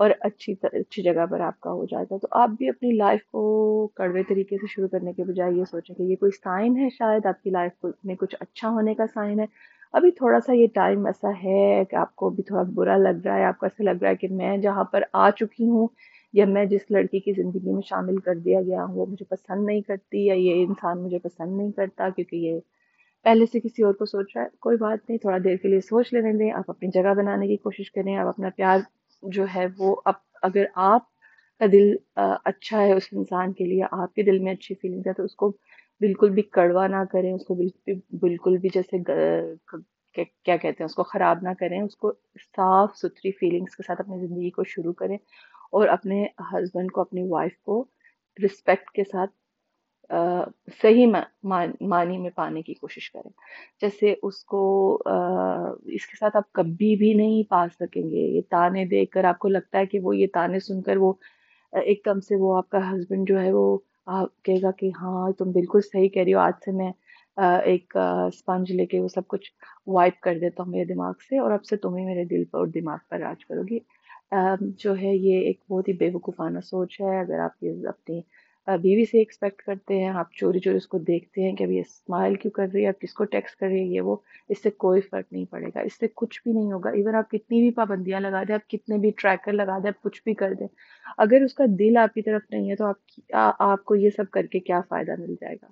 اور 0.00 0.10
اچھی 0.20 0.54
اچھی 0.62 1.02
جگہ 1.02 1.26
پر 1.30 1.40
آپ 1.40 1.60
کا 1.60 1.72
ہو 1.72 1.84
جاتا 1.84 2.14
ہے۔ 2.14 2.18
تو 2.20 2.28
آپ 2.30 2.50
بھی 2.58 2.68
اپنی 2.68 2.92
لائف 2.92 3.20
کو 3.22 3.42
کڑوے 3.94 4.22
طریقے 4.22 4.56
سے 4.56 4.66
شروع 4.68 4.88
کرنے 4.88 5.12
کے 5.12 5.24
بجائے 5.24 5.52
یہ 5.52 5.64
سوچیں 5.64 5.94
کہ 5.94 6.02
یہ 6.02 6.16
کوئی 6.16 6.30
سائن 6.30 6.76
ہے 6.76 6.88
شاید 6.98 7.26
آپ 7.26 7.42
کی 7.42 7.50
لائف 7.50 7.86
میں 8.04 8.14
کچھ 8.14 8.36
اچھا 8.40 8.68
ہونے 8.68 8.94
کا 8.94 9.06
سائن 9.06 9.40
ہے۔ 9.40 9.44
ابھی 9.92 10.10
تھوڑا 10.10 10.40
سا 10.40 10.52
یہ 10.52 10.66
ٹائم 10.74 11.06
ایسا 11.06 11.30
ہے 11.44 11.84
کہ 11.90 11.96
آپ 11.96 12.14
کو 12.16 12.30
بھی 12.30 12.42
تھوڑا 12.42 12.62
برا 12.74 12.96
لگ 12.96 13.24
رہا 13.24 13.36
ہے۔ 13.36 13.44
آپ 13.44 13.58
کو 13.58 13.66
ایسا 13.66 13.84
لگ 13.84 14.02
رہا 14.02 14.10
ہے 14.10 14.16
کہ 14.16 14.28
میں 14.30 14.56
جہاں 14.56 14.84
پر 14.84 15.02
آ 15.12 15.30
چکی 15.30 15.68
ہوں 15.68 15.88
یا 16.32 16.46
میں 16.46 16.64
جس 16.64 16.90
لڑکی 16.90 17.20
کی 17.20 17.32
زندگی 17.32 17.72
میں 17.72 17.82
شامل 17.86 18.16
کر 18.16 18.34
دیا 18.34 18.62
گیا 18.62 18.84
ہوں 18.84 18.94
وہ 18.94 19.06
مجھے 19.06 19.24
پسند 19.24 19.66
نہیں 19.66 19.80
کرتی 19.80 20.26
یا 20.26 20.34
یہ 20.34 20.64
انسان 20.64 21.02
مجھے 21.02 21.18
پسند 21.18 21.56
نہیں 21.56 21.72
کرتا 21.72 22.08
کیونکہ 22.08 22.36
یہ 22.36 22.60
پہلے 23.24 23.46
سے 23.46 23.60
کسی 23.60 23.82
اور 23.82 23.94
کو 23.94 24.04
سوچ 24.04 24.36
رہا 24.36 24.44
ہے۔ 24.44 24.48
کوئی 24.60 24.76
بات 24.76 24.98
نہیں، 25.08 25.18
تھوڑا 25.18 25.38
دیر 25.44 25.56
کے 25.56 25.68
لیے 25.68 25.80
سوچ 25.80 26.12
لینے 26.12 26.32
دیں۔ 26.32 26.50
آپ 26.52 26.70
اپنی 26.70 26.88
جگہ 26.94 27.14
بنانے 27.14 27.46
کی 27.46 27.56
کوشش 27.56 27.92
کریں، 27.92 28.16
آپ 28.16 28.26
اپنا 28.26 28.48
پیار 28.56 28.78
جو 29.22 29.44
ہے 29.54 29.66
وہ 29.78 29.94
اب 30.04 30.14
اگر 30.42 30.64
آپ 30.84 31.08
کا 31.60 31.66
دل 31.72 31.94
اچھا 32.16 32.82
ہے 32.82 32.92
اس 32.92 33.08
انسان 33.12 33.52
کے 33.52 33.64
لیے، 33.64 33.82
آپ 33.92 34.14
کے 34.14 34.22
دل 34.22 34.38
میں 34.38 34.52
اچھی 34.52 34.74
فیلنگ 34.74 35.06
ہے 35.06 35.12
تو 35.12 35.24
اس 35.24 35.34
کو 35.36 35.48
بالکل 36.00 36.30
بھی 36.30 36.42
کڑوا 36.52 36.86
نہ 36.86 37.02
کریں، 37.12 37.32
اس 37.32 37.44
کو 37.46 37.54
بالکل 38.20 38.56
بھی 38.58 38.68
جیسے 38.74 38.98
کیا 40.16 40.56
کہتے 40.56 40.68
ہیں، 40.70 40.84
اس 40.84 40.94
کو 40.94 41.02
خراب 41.02 41.42
نہ 41.42 41.48
کریں، 41.58 41.80
اس 41.80 41.96
کو 41.96 42.12
صاف 42.56 42.96
ستھری 42.96 43.30
فیلنگس 43.40 43.76
کے 43.76 43.82
ساتھ 43.86 44.00
اپنی 44.00 44.26
زندگی 44.26 44.50
کو 44.50 44.64
شروع 44.66 44.92
کریں 44.92 45.16
اور 45.72 45.88
اپنے 45.88 46.24
ہسبینڈ 46.52 46.92
کو، 46.92 47.00
اپنی 47.00 47.26
وائف 47.28 47.58
کو 47.62 47.84
رسپیکٹ 48.38 48.90
کے 48.90 49.04
ساتھ 49.04 49.30
صحیح 50.82 51.06
معنی 51.44 52.18
میں 52.18 52.30
پانے 52.34 52.62
کی 52.62 52.74
کوشش 52.74 53.10
کریں۔ 53.12 53.30
جیسے 53.80 54.14
اس 54.22 54.44
کو 54.44 54.62
اس 54.96 56.06
کے 56.06 56.16
ساتھ 56.20 56.36
آپ 56.36 56.52
کبھی 56.52 56.94
بھی 56.96 57.12
نہیں 57.14 57.42
پا 57.50 57.64
سکیں 57.80 58.02
گے۔ 58.02 58.26
یہ 58.36 58.40
تانے 58.50 58.84
دیکھ 58.90 59.10
کر 59.10 59.24
آپ 59.24 59.38
کو 59.38 59.48
لگتا 59.48 59.78
ہے 59.78 59.86
کہ 59.86 60.00
وہ، 60.02 60.16
یہ 60.16 60.26
تانے 60.34 60.60
سن 60.60 60.82
کر 60.82 60.96
وہ 60.96 61.12
ایک 61.72 62.00
دم 62.06 62.20
سے 62.20 62.36
وہ 62.36 62.56
آپ 62.56 62.68
کا 62.70 62.78
ہسبینڈ 62.90 63.28
جو 63.28 63.40
ہے 63.40 63.52
وہ 63.52 63.76
کہے 64.44 64.60
گا 64.62 64.70
کہ 64.78 64.90
ہاں 65.00 65.30
تم 65.38 65.50
بالکل 65.52 65.80
صحیح 65.92 66.08
کہہ 66.08 66.22
رہی 66.22 66.34
ہو۔ 66.34 66.38
آج 66.38 66.52
سے 66.64 66.72
میں 66.72 66.90
ایک 67.64 67.96
اسپنج 67.96 68.70
لے 68.72 68.86
کے 68.86 69.00
وہ 69.00 69.08
سب 69.08 69.26
کچھ 69.28 69.50
وائپ 69.86 70.20
کر 70.20 70.38
دیتا 70.38 70.62
ہوں 70.62 70.70
میرے 70.70 70.84
دماغ 70.84 71.12
سے 71.28 71.38
اور 71.38 71.50
اب 71.52 71.64
سے 71.64 71.76
تمہیں 71.76 72.04
میرے 72.06 72.24
دل 72.24 72.44
پر 72.44 72.58
اور 72.58 72.66
دماغ 72.74 72.98
پر 73.08 73.18
راج 73.18 73.44
کرو 73.46 73.62
گی۔ 73.70 73.78
جو 74.78 74.92
ہے 74.96 75.14
یہ 75.16 75.38
ایک 75.46 75.60
بہت 75.70 75.88
ہی 75.88 75.92
بے 75.92 76.10
وقوفانہ 76.14 76.60
سوچ 76.64 77.00
ہے۔ 77.00 77.18
اگر 77.20 77.38
آپ 77.40 77.62
یہ 77.62 77.88
اپنی 77.88 78.20
بیوی 78.76 79.04
سے 79.04 79.18
ایکسپیکٹ 79.18 79.62
کرتے 79.62 79.98
ہیں، 79.98 80.08
آپ 80.08 80.32
چوری 80.32 80.58
چوری 80.58 80.76
اس 80.76 80.86
کو 80.86 80.98
دیکھتے 80.98 81.42
ہیں 81.42 81.56
کہ 81.56 81.64
ابھی 81.64 81.76
یہ 81.76 81.80
اسمائل 81.80 82.34
کیوں 82.34 82.50
کر 82.50 82.66
رہی 82.74 82.82
ہے 82.82 82.88
آپ 82.88 83.00
کس 83.00 83.12
کو 83.14 83.24
ٹیکس 83.24 83.56
کر 83.56 83.66
رہی 83.66 83.80
ہے، 83.80 83.84
یہ 83.84 84.00
وہ، 84.00 84.16
اس 84.48 84.62
سے 84.62 84.70
کوئی 84.70 85.00
فرق 85.00 85.32
نہیں 85.32 85.44
پڑے 85.44 85.66
گا، 85.74 85.80
اس 85.80 85.98
سے 85.98 86.06
کچھ 86.14 86.40
بھی 86.44 86.52
نہیں 86.52 86.72
ہوگا۔ 86.72 86.90
ایون 86.90 87.14
آپ 87.14 87.30
کتنی 87.30 87.60
بھی 87.60 87.70
پابندیاں 87.70 88.20
لگا 88.20 88.42
دیں، 88.48 88.54
آپ 88.54 88.68
کتنے 88.70 88.98
بھی 88.98 89.10
ٹریکر 89.16 89.52
لگا 89.52 89.78
دیں، 89.78 89.88
آپ 89.88 90.02
کچھ 90.02 90.22
بھی 90.24 90.34
کر 90.34 90.54
دیں، 90.54 90.66
اگر 91.18 91.42
اس 91.44 91.54
کا 91.54 91.64
دل 91.78 91.96
آپ 91.96 92.14
کی 92.14 92.22
طرف 92.22 92.42
نہیں 92.50 92.70
ہے 92.70 92.76
تو 92.76 92.84
آپ 92.84 93.54
آپ 93.58 93.84
کو 93.84 93.96
یہ 93.96 94.10
سب 94.16 94.30
کر 94.30 94.46
کے 94.46 94.60
کیا 94.60 94.80
فائدہ 94.88 95.14
مل 95.18 95.34
جائے 95.40 95.56
گا؟ 95.62 95.66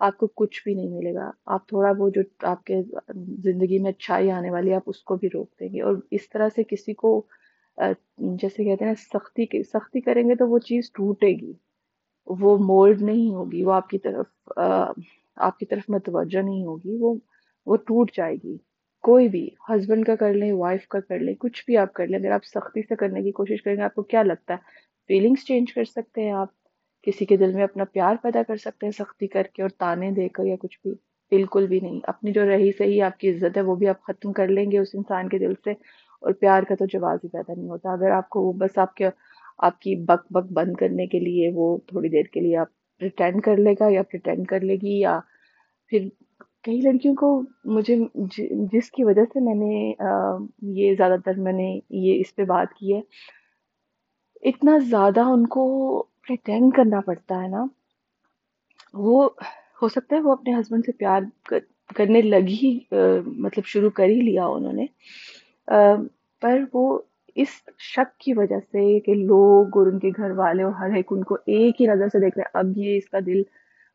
آپ 0.00 0.16
کو 0.18 0.26
کچھ 0.26 0.62
بھی 0.64 0.74
نہیں 0.74 0.88
ملے 0.88 1.14
گا۔ 1.14 1.30
آپ 1.46 1.68
تھوڑا 1.68 1.92
وہ 1.98 2.10
جو 2.10 2.22
آپ 2.42 2.64
کے 2.64 2.82
زندگی 3.42 3.78
میں 3.78 3.90
اچھائی 3.90 4.30
آنے 4.30 4.50
والی 4.50 4.74
آپ 4.74 4.82
اس 4.86 5.02
کو 5.02 5.16
بھی 5.16 5.28
روک 5.34 5.50
دیں 5.60 5.68
گے۔ 5.68 5.82
اور 5.82 5.96
اس 6.10 6.28
طرح 6.28 6.48
سے 6.54 6.62
کسی 6.64 6.94
کو 6.94 7.22
جیسے 8.18 8.64
کہتے 8.64 8.84
ہیں 8.84 8.94
سختی 8.94 9.62
سختی 9.62 10.00
کریں 10.00 10.28
گے 10.28 10.34
تو 10.34 10.48
وہ 10.48 10.58
چیز 10.58 10.90
ٹوٹے 10.92 11.28
گی۔ 11.28 11.52
وہ 12.26 12.56
مولڈ 12.58 13.02
نہیں 13.02 13.34
ہوگی، 13.34 13.62
وہ 13.64 13.72
آپ 13.72 13.88
کی 13.88 13.98
طرف 13.98 14.58
آپ 14.58 15.58
کی 15.58 15.66
طرف 15.66 15.82
متوجہ 15.88 16.38
نہیں 16.38 16.64
ہوگی، 16.64 16.96
وہ 17.00 17.14
وہ 17.66 17.76
ٹوٹ 17.76 18.10
جائے 18.14 18.34
گی۔ 18.44 18.56
کوئی 19.04 19.28
بھی 19.28 19.48
ہسبینڈ 19.68 20.06
کا 20.06 20.14
کر 20.16 20.34
لیں 20.34 20.52
وائف 20.52 20.86
کا 20.88 21.00
کر 21.00 21.18
لیں، 21.18 21.34
کچھ 21.34 21.62
بھی 21.66 21.76
آپ 21.76 21.92
کر 21.92 22.06
لیں، 22.06 22.18
اگر 22.18 22.30
آپ 22.30 22.44
سختی 22.44 22.82
سے 22.82 22.96
کرنے 22.96 23.22
کی 23.22 23.32
کوشش 23.32 23.62
کریں 23.62 23.76
گے، 23.76 23.82
آپ 23.82 23.94
کو 23.94 24.02
کیا 24.02 24.22
لگتا 24.22 24.54
ہے؟ 24.54 24.58
فیلنگس 25.10 25.46
چینج 25.46 25.72
کر 25.74 25.84
سکتے 25.84 26.22
ہیں 26.22 26.32
آپ، 26.32 26.48
کسی 27.06 27.24
کے 27.24 27.36
دل 27.36 27.52
میں 27.52 27.62
اپنا 27.62 27.84
پیار 27.84 28.16
پیدا 28.22 28.42
کر 28.42 28.56
سکتے 28.56 28.86
ہیں 28.86 28.92
سختی 28.92 29.26
کر 29.26 29.46
کے 29.54 29.62
اور 29.62 29.70
تانے 29.78 30.10
دے 30.10 30.28
کر 30.28 30.44
یا 30.44 30.56
کچھ 30.60 30.78
بھی۔ 30.82 30.90
بالکل 31.32 31.66
بھی 31.66 31.80
نہیں، 31.80 32.00
اپنی 32.04 32.32
جو 32.32 32.44
رہی 32.46 32.70
صحیح 32.78 33.02
آپ 33.02 33.18
کی 33.18 33.30
عزت 33.30 33.56
ہے، 33.56 33.62
وہ 33.62 33.74
بھی 33.76 33.88
آپ 33.88 34.02
ختم 34.02 34.32
کر 34.32 34.48
لیں 34.48 34.70
گے 34.70 34.78
اس 34.78 34.88
انسان 34.94 35.28
کے 35.28 35.38
دل 35.38 35.54
سے 35.64 35.70
اور 35.70 36.32
پیار 36.32 36.62
کا 36.62 36.74
تو 36.74 36.84
جواز 36.92 37.18
ہی 37.24 37.28
پیدا 37.28 37.52
نہیں 37.56 37.68
ہوتا۔ 37.68 37.92
اگر 37.92 38.10
آپ 38.10 38.28
کو 38.28 38.52
بس 38.52 38.78
آپ 38.78 38.94
کے 38.94 39.08
آپ 39.58 39.80
کی 39.80 39.94
بک 40.04 40.32
بک 40.32 40.52
بند 40.52 40.74
کرنے 40.76 41.06
کے 41.06 41.18
لیے 41.18 41.50
وہ 41.54 41.76
تھوڑی 41.86 42.08
دیر 42.08 42.32
کے 42.32 42.40
لیے 42.40 42.56
آپ 42.56 42.68
پریٹینڈ 43.00 43.42
کر 43.42 43.56
لے 43.56 43.72
گا 43.80 43.88
یا 43.90 44.02
پریٹینڈ 44.02 44.46
کر 44.46 44.60
لے 44.60 44.74
گی 44.74 44.98
یا 45.00 45.18
پھر 45.92 46.08
کئی 46.64 46.80
لڑکیوں 46.80 47.14
کو 47.14 47.30
مجھے 47.74 47.96
جس 48.72 48.90
کی 48.90 49.04
وجہ 49.04 49.24
سے 49.32 49.40
میں 49.44 49.54
نے 49.54 49.92
یہ 50.80 50.94
زیادہ 50.94 51.16
تر 51.24 51.38
میں 51.38 51.52
نے 51.52 51.68
یہ 51.90 52.20
اس 52.20 52.34
پہ 52.36 52.44
بات 52.44 52.74
کی 52.74 52.94
ہے، 52.94 53.00
اتنا 54.42 54.76
زیادہ 54.90 55.20
ان 55.20 55.46
کو 55.46 55.62
پریٹینڈ 56.26 56.72
کرنا 56.74 57.00
پڑتا 57.00 57.42
ہے 57.42 57.48
نا، 57.48 57.64
وہ 58.94 59.28
ہو 59.82 59.88
سکتا 59.88 60.16
ہے 60.16 60.20
وہ 60.20 60.32
اپنے 60.32 60.54
ہسبینڈ 60.54 60.84
سے 60.86 60.92
پیار 60.92 61.22
کرنے 61.96 62.20
لگی 62.22 62.78
مطلب 62.90 63.66
شروع 63.66 63.90
کر 63.90 64.08
ہی 64.08 64.20
لیا 64.20 64.46
انہوں 64.46 64.72
نے 64.72 64.86
پر 66.42 66.60
وہ 66.72 66.98
اس 67.36 67.48
شک 67.78 68.20
کی 68.20 68.32
وجہ 68.32 68.58
سے 68.72 69.00
کہ 69.00 69.14
لوگ 69.14 69.78
اور 69.78 69.86
ان 69.86 69.98
کے 69.98 70.10
گھر 70.16 70.30
والے 70.30 70.62
اور 70.62 70.72
ہر 70.72 70.94
ایک 70.94 71.06
ان 71.10 71.22
کو 71.24 71.34
ایک 71.34 71.80
ہی 71.80 71.86
نظر 71.86 72.08
سے 72.08 72.20
دیکھ 72.20 72.38
رہے 72.38 72.42
ہیں۔ 72.42 72.58
اب 72.58 72.78
یہ 72.78 72.96
اس 72.96 73.08
کا 73.08 73.18
دل 73.26 73.42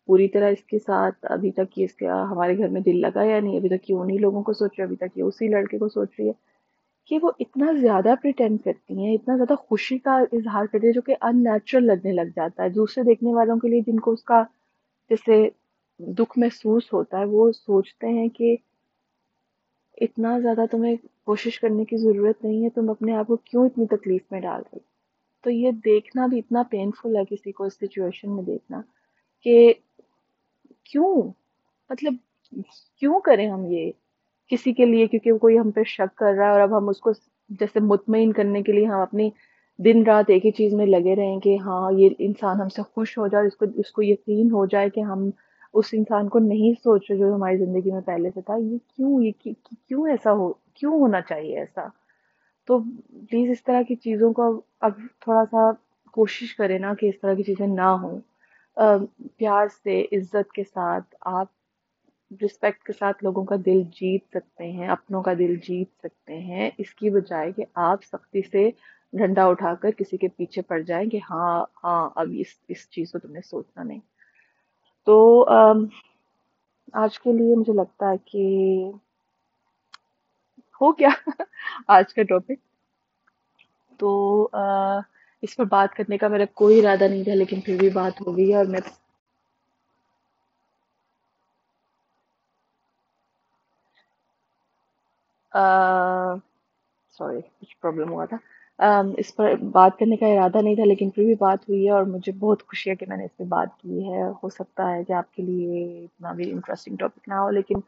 پوری 0.08 0.28
طرح 0.28 0.50
اس 0.50 0.64
کے 0.64 0.80
ساتھ، 0.80 1.16
ابھی 1.24 1.52
تک 1.52 1.78
یہ 1.80 1.86
اس 1.86 1.94
کا 1.94 2.24
ہمارے 2.32 2.58
گھر 2.58 2.68
میں 2.68 2.82
دل 2.82 3.02
لگا 3.02 3.24
یا 3.24 3.40
نہیں؟ 3.40 3.58
ابھی 3.58 3.70
تک 3.70 3.90
یہ 3.90 3.96
انہیں 3.96 4.18
لوگوں 4.18 4.44
کو 4.44 4.54
سوچ 4.54 4.70
رہی 4.70 4.82
ہے، 4.82 4.86
ابھی 4.86 4.96
تک 4.96 5.18
یہ 5.18 5.24
اسی 5.24 5.48
لڑکے 5.48 5.78
کو 5.78 5.90
سوچ 5.90 6.10
رہی 6.20 6.28
ہے 6.28 6.34
کہ 7.06 7.20
وہ 7.22 7.32
اتنا 7.40 7.72
زیادہ 7.72 8.14
پریٹینڈ 8.22 8.60
کرتی 8.66 8.98
ہیں، 8.98 9.14
اتنا 9.14 9.36
زیادہ 9.36 9.56
خوشی 9.56 9.98
کا 9.98 10.18
اظہار 10.32 10.66
کرتی 10.66 10.88
ہے 10.88 10.92
جو 10.92 11.02
کہ 11.02 11.16
ان 11.22 11.44
نیچرل 11.44 11.84
لگنے 11.84 12.12
لگ 12.12 12.34
جاتا 12.36 12.64
ہے۔ 12.64 12.70
دوسرے 12.70 13.04
دیکھنے 13.04 13.34
والوں 13.34 13.58
کے 13.58 13.68
لیے 13.68 13.82
جن 13.88 14.00
کو 14.00 14.12
اس 14.12 14.24
کا 14.24 14.44
جیسے 15.10 15.50
دکھ 16.00 16.40
محسوس 16.40 16.94
ہوتا 16.94 17.20
ہے، 17.20 17.26
وہ 17.26 17.52
سوچتے 17.52 18.08
ہیں 18.08 18.28
کہ 18.28 18.56
اتنا 20.02 20.40
زیادہ 20.40 20.66
تمہیں 20.72 20.96
کوشش 21.28 21.60
کرنے 21.60 21.86
کی 21.86 21.98
ضرورت 21.98 22.44
نہیں 22.44 22.64
ہے، 22.64 22.70
تم 22.70 22.90
اپنے 22.90 23.16
آپ 23.16 23.28
کو 23.28 23.36
کیوں 23.46 23.66
اتنی 23.66 23.86
تکلیف 23.88 24.22
میں 24.32 24.40
ڈال 24.42 24.62
رہی 24.64 24.80
تو 25.44 25.50
یہ 25.50 25.72
دیکھنا 25.86 26.26
بھی 26.26 26.40
اتنا 26.40 26.64
پینفل 26.70 27.16
ہے 27.16 27.24
کسی 27.30 27.52
کو 27.52 27.64
اس 27.64 27.74
سچویشن 27.74 28.36
میں 28.36 28.44
دیکھنا 28.44 28.82
کہ 29.46 29.74
کیوں؟ 30.84 31.14
مطلب 31.90 32.14
کیوں 33.02 33.20
کریں 33.20 33.50
ہم 33.50 33.66
یہ 33.66 33.92
کسی 34.52 34.74
کے 34.74 34.86
لیے؟ 34.86 35.08
کیونکہ 35.08 35.38
کوئی 35.38 35.58
ہم 35.60 35.72
پہ 35.72 35.84
شک 35.88 36.16
کر 36.16 36.34
رہا 36.34 36.46
ہے 36.46 36.52
اور 36.52 36.60
اب 36.60 36.78
ہم 36.78 36.90
اس 36.90 37.00
کو 37.00 37.12
جیسے 37.50 37.80
مطمئن 37.84 38.32
کرنے 38.34 38.62
کے 38.62 38.72
لیے 38.72 38.86
ہم 38.86 39.00
اپنی 39.00 39.30
دن 39.80 40.04
رات 40.04 40.30
ایک 40.30 40.46
ہی 40.46 40.52
چیز 40.52 40.74
میں 40.74 40.86
لگے 40.86 41.16
رہیں 41.16 41.40
کہ 41.40 41.58
ہاں 41.66 41.92
یہ 41.92 42.10
انسان 42.20 42.62
ہم 42.62 42.70
سے 42.70 42.82
خوش 42.94 43.18
ہو 43.18 43.28
جائے 43.28 43.48
اس 43.48 43.56
کو 43.56 43.66
اس 43.76 43.92
کو 43.92 44.02
یقین 44.02 44.52
ہو 44.52 44.66
جائے 44.66 44.90
کہ 44.90 45.00
ہم 45.00 45.30
اس 45.74 45.86
انسان 45.94 46.30
کو 46.30 46.40
نہیں 46.40 46.74
سوچ 46.74 47.12
رہے 47.12 47.18
جو 47.18 47.34
ہماری 47.36 47.58
زندگی 47.58 47.92
میں 47.92 48.02
پہلے 48.02 48.30
سے 48.34 48.42
تھا، 48.42 48.56
یہ 48.56 48.78
کیوں 48.96 49.22
یہ 49.24 49.32
کیوں 49.88 50.08
ایسا 50.10 50.32
ہو، 50.32 50.54
کیوں 50.74 51.00
ہونا 51.00 51.22
چاہیے 51.22 51.60
ایسا؟ 51.60 51.88
تو 52.68 52.80
پلیز 53.10 53.50
اس 53.50 53.64
طرح 53.64 53.82
کی 53.82 53.96
چیزوں 53.96 54.34
کو 54.34 54.62
اب 54.80 54.92
تھوڑا 55.20 55.44
سا 55.52 55.72
کوشش 56.12 56.56
کریں 56.56 56.80
نا 56.80 56.94
کہ 56.94 57.06
اس 57.06 57.20
طرح 57.22 57.34
کی 57.34 57.44
چیزیں 57.44 57.68
نہ 57.68 57.90
ہوں۔ 58.02 58.20
پیار 59.38 59.68
سے، 59.84 60.02
عزت 60.02 60.52
کے 60.52 60.64
ساتھ، 60.64 61.16
آپ 61.22 61.48
رسپیکٹ 62.44 62.84
کے 62.84 62.94
ساتھ 62.94 63.24
لوگوں 63.24 63.46
کا 63.46 63.56
دل 63.66 63.82
جیت 63.82 64.24
سکتے 64.30 64.72
ہیں، 64.72 64.88
اپنوں 64.88 65.22
کا 65.24 65.34
دل 65.34 65.56
جیت 65.56 65.90
سکتے 66.00 66.38
ہیں۔ 66.40 66.70
اس 66.78 66.94
کی 66.94 67.10
بجائے 67.10 67.52
کہ 67.52 67.66
آپ 67.76 68.04
سختی 68.04 68.42
سے 68.42 68.70
ڈنڈا 69.14 69.46
اٹھا 69.46 69.74
کر 69.76 69.92
کسی 69.92 70.18
کے 70.18 70.28
پیچھے 70.28 70.62
پڑ 70.62 70.80
جائیں 70.82 71.10
کہ 71.10 71.20
ہاں 71.30 71.66
ہاں 71.84 72.10
اب 72.16 72.28
اس 72.38 72.48
اس 72.68 72.90
چیز 72.90 73.12
کو 73.12 73.20
تم 73.20 73.32
نے 73.32 73.40
سوچنا 73.46 73.84
نہیں۔ 73.84 74.00
تو 75.08 75.16
آج 76.94 77.20
کے 77.20 77.34
لیے 77.34 77.56
مجھے 77.56 77.74
لگتا 77.74 78.10
ہے 78.10 78.18
کہ 78.26 78.44
ہو 80.82 80.92
گیا 80.92 81.10
آج 81.90 82.14
کا 82.14 82.24
ٹاپک 82.24 82.60
تو 84.00 84.10
اس 85.44 85.56
پر 85.56 85.66
بات 85.68 85.94
کرنے 85.96 86.18
کا 86.18 86.28
میرا 86.28 86.46
کوئی 86.54 86.80
ارادہ 86.80 87.08
نہیں 87.08 87.24
تھا، 87.24 87.34
لیکن 87.34 87.60
پھر 87.62 87.78
بھی 87.78 87.90
بات 87.92 88.22
ہو 88.22 88.36
گئی 88.38 88.54
اور 88.54 88.66
میں 88.68 88.80
سوری 97.18 97.42
کچھ 97.52 97.76
پرابلم 97.78 98.10
ہوا 98.10 98.26
تھا۔ 98.26 98.38
اس 98.80 99.36
پر 99.36 99.54
بات 99.74 99.98
کرنے 100.00 100.16
کا 100.18 100.28
ارادہ 100.28 100.62
نہیں 100.64 100.76
تھا، 100.76 100.86
لیکن 100.86 101.10
پھر 101.10 101.24
بھی 101.26 101.36
بات 101.40 101.70
ہوئی 101.70 101.86
ہے 101.86 101.92
اور 101.92 102.04
مجھے 102.06 102.32
بہت 102.40 102.64
خوشی 102.68 102.90
ہے 102.90 102.96
کہ 102.96 103.06
میں 103.10 103.18
نے 103.18 103.26
اس 103.26 103.36
پہ 103.38 103.44
بات 103.50 103.78
کی 103.82 104.04
ہے۔ 104.10 104.24
ہو 104.44 104.50
سکتا 104.50 104.92
ہے 104.94 105.04
کہ 105.04 105.14
آپ 105.14 105.32
کے 105.36 105.44
لیے 105.44 105.84
اتنا 106.04 106.32
بھی 106.34 106.50
انٹرسٹنگ 106.52 106.96
ٹاپک 107.00 107.28
نہ 107.30 107.34
ہو، 107.34 107.50
لیکن 107.50 107.80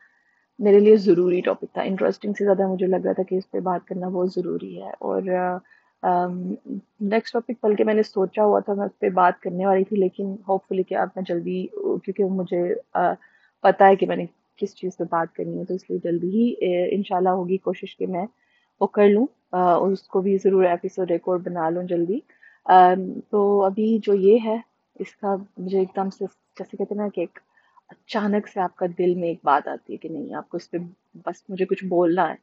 میرے 0.59 0.79
لیے 0.79 0.95
ضروری 0.97 1.41
ٹاپک 1.41 1.73
تھا۔ 1.73 1.81
انٹرسٹنگ 1.81 2.33
سے 2.37 2.43
زیادہ 2.45 2.67
مجھے 2.67 2.87
لگ 2.87 3.05
رہا 3.05 3.13
تھا 3.13 3.23
کہ 3.23 3.35
اس 3.35 3.49
پہ 3.51 3.59
بات 3.69 3.87
کرنا 3.87 4.07
بہت 4.07 4.33
ضروری 4.35 4.81
ہے۔ 4.81 4.91
اور 4.99 5.21
نیکسٹ 6.03 7.33
ٹاپک 7.33 7.63
بلکہ 7.63 7.83
میں 7.83 7.93
نے 7.93 8.03
سوچا 8.03 8.43
ہوا 8.43 8.59
تھا، 8.59 8.73
میں 8.73 8.85
اس 8.85 8.99
پہ 8.99 9.09
بات 9.21 9.39
کرنے 9.41 9.65
والی 9.65 9.83
تھی، 9.83 9.97
لیکن 9.97 10.35
ہوپ 10.47 10.67
فلی 10.67 10.83
کہ 10.83 10.95
اب 10.95 11.09
میں 11.15 11.23
جلدی، 11.27 11.65
کیونکہ 12.03 12.23
مجھے 12.39 12.63
پتا 13.63 13.87
ہے 13.87 13.95
کہ 13.95 14.05
میں 14.07 14.15
نے 14.15 14.25
کس 14.61 14.75
چیز 14.75 14.97
پہ 14.97 15.03
بات 15.09 15.33
کرنی 15.35 15.59
ہے، 15.59 15.65
تو 15.65 15.73
اس 15.73 15.89
لیے 15.89 15.99
جلدی 16.03 16.29
ہی 16.29 16.53
انشاءاللہ 16.95 17.29
ہوگی 17.39 17.57
کوشش 17.67 17.95
کہ 17.97 18.07
میں 18.07 18.25
وہ 18.81 18.87
کر 18.87 19.07
لوں 19.09 19.25
اس 19.91 20.01
کو 20.03 20.21
بھی 20.21 20.37
ضرور 20.43 20.63
ایپیسوڈ 20.63 21.11
ریکارڈ 21.11 21.43
بنا 21.45 21.69
لوں 21.69 21.83
جلدی۔ 21.83 22.19
تو 23.29 23.63
ابھی 23.65 23.97
جو 24.03 24.13
یہ 24.13 24.39
ہے، 24.45 24.57
اس 24.99 25.15
کا 25.15 25.35
مجھے 25.57 25.79
ایک 25.79 25.95
دم 25.95 26.09
سے 26.09 26.25
جیسے 26.59 26.77
کہتے 26.77 26.95
ہیں 26.95 27.01
نا 27.01 27.07
کہ 27.15 27.21
ایک 27.21 27.39
اچانک 27.89 28.47
سے 28.47 28.59
آپ 28.61 28.75
کا 28.75 28.85
دل 28.97 29.13
میں 29.15 29.27
ایک 29.27 29.39
بات 29.43 29.67
آتی 29.67 29.93
ہے 29.93 29.97
کہ 29.97 30.09
نہیں، 30.09 30.33
آپ 30.35 30.49
کو 30.49 30.57
اس 30.57 30.69
پہ 30.71 30.77
بس 31.25 31.43
مجھے 31.49 31.65
کچھ 31.65 31.83
بولنا 31.85 32.29
ہے۔ 32.29 32.35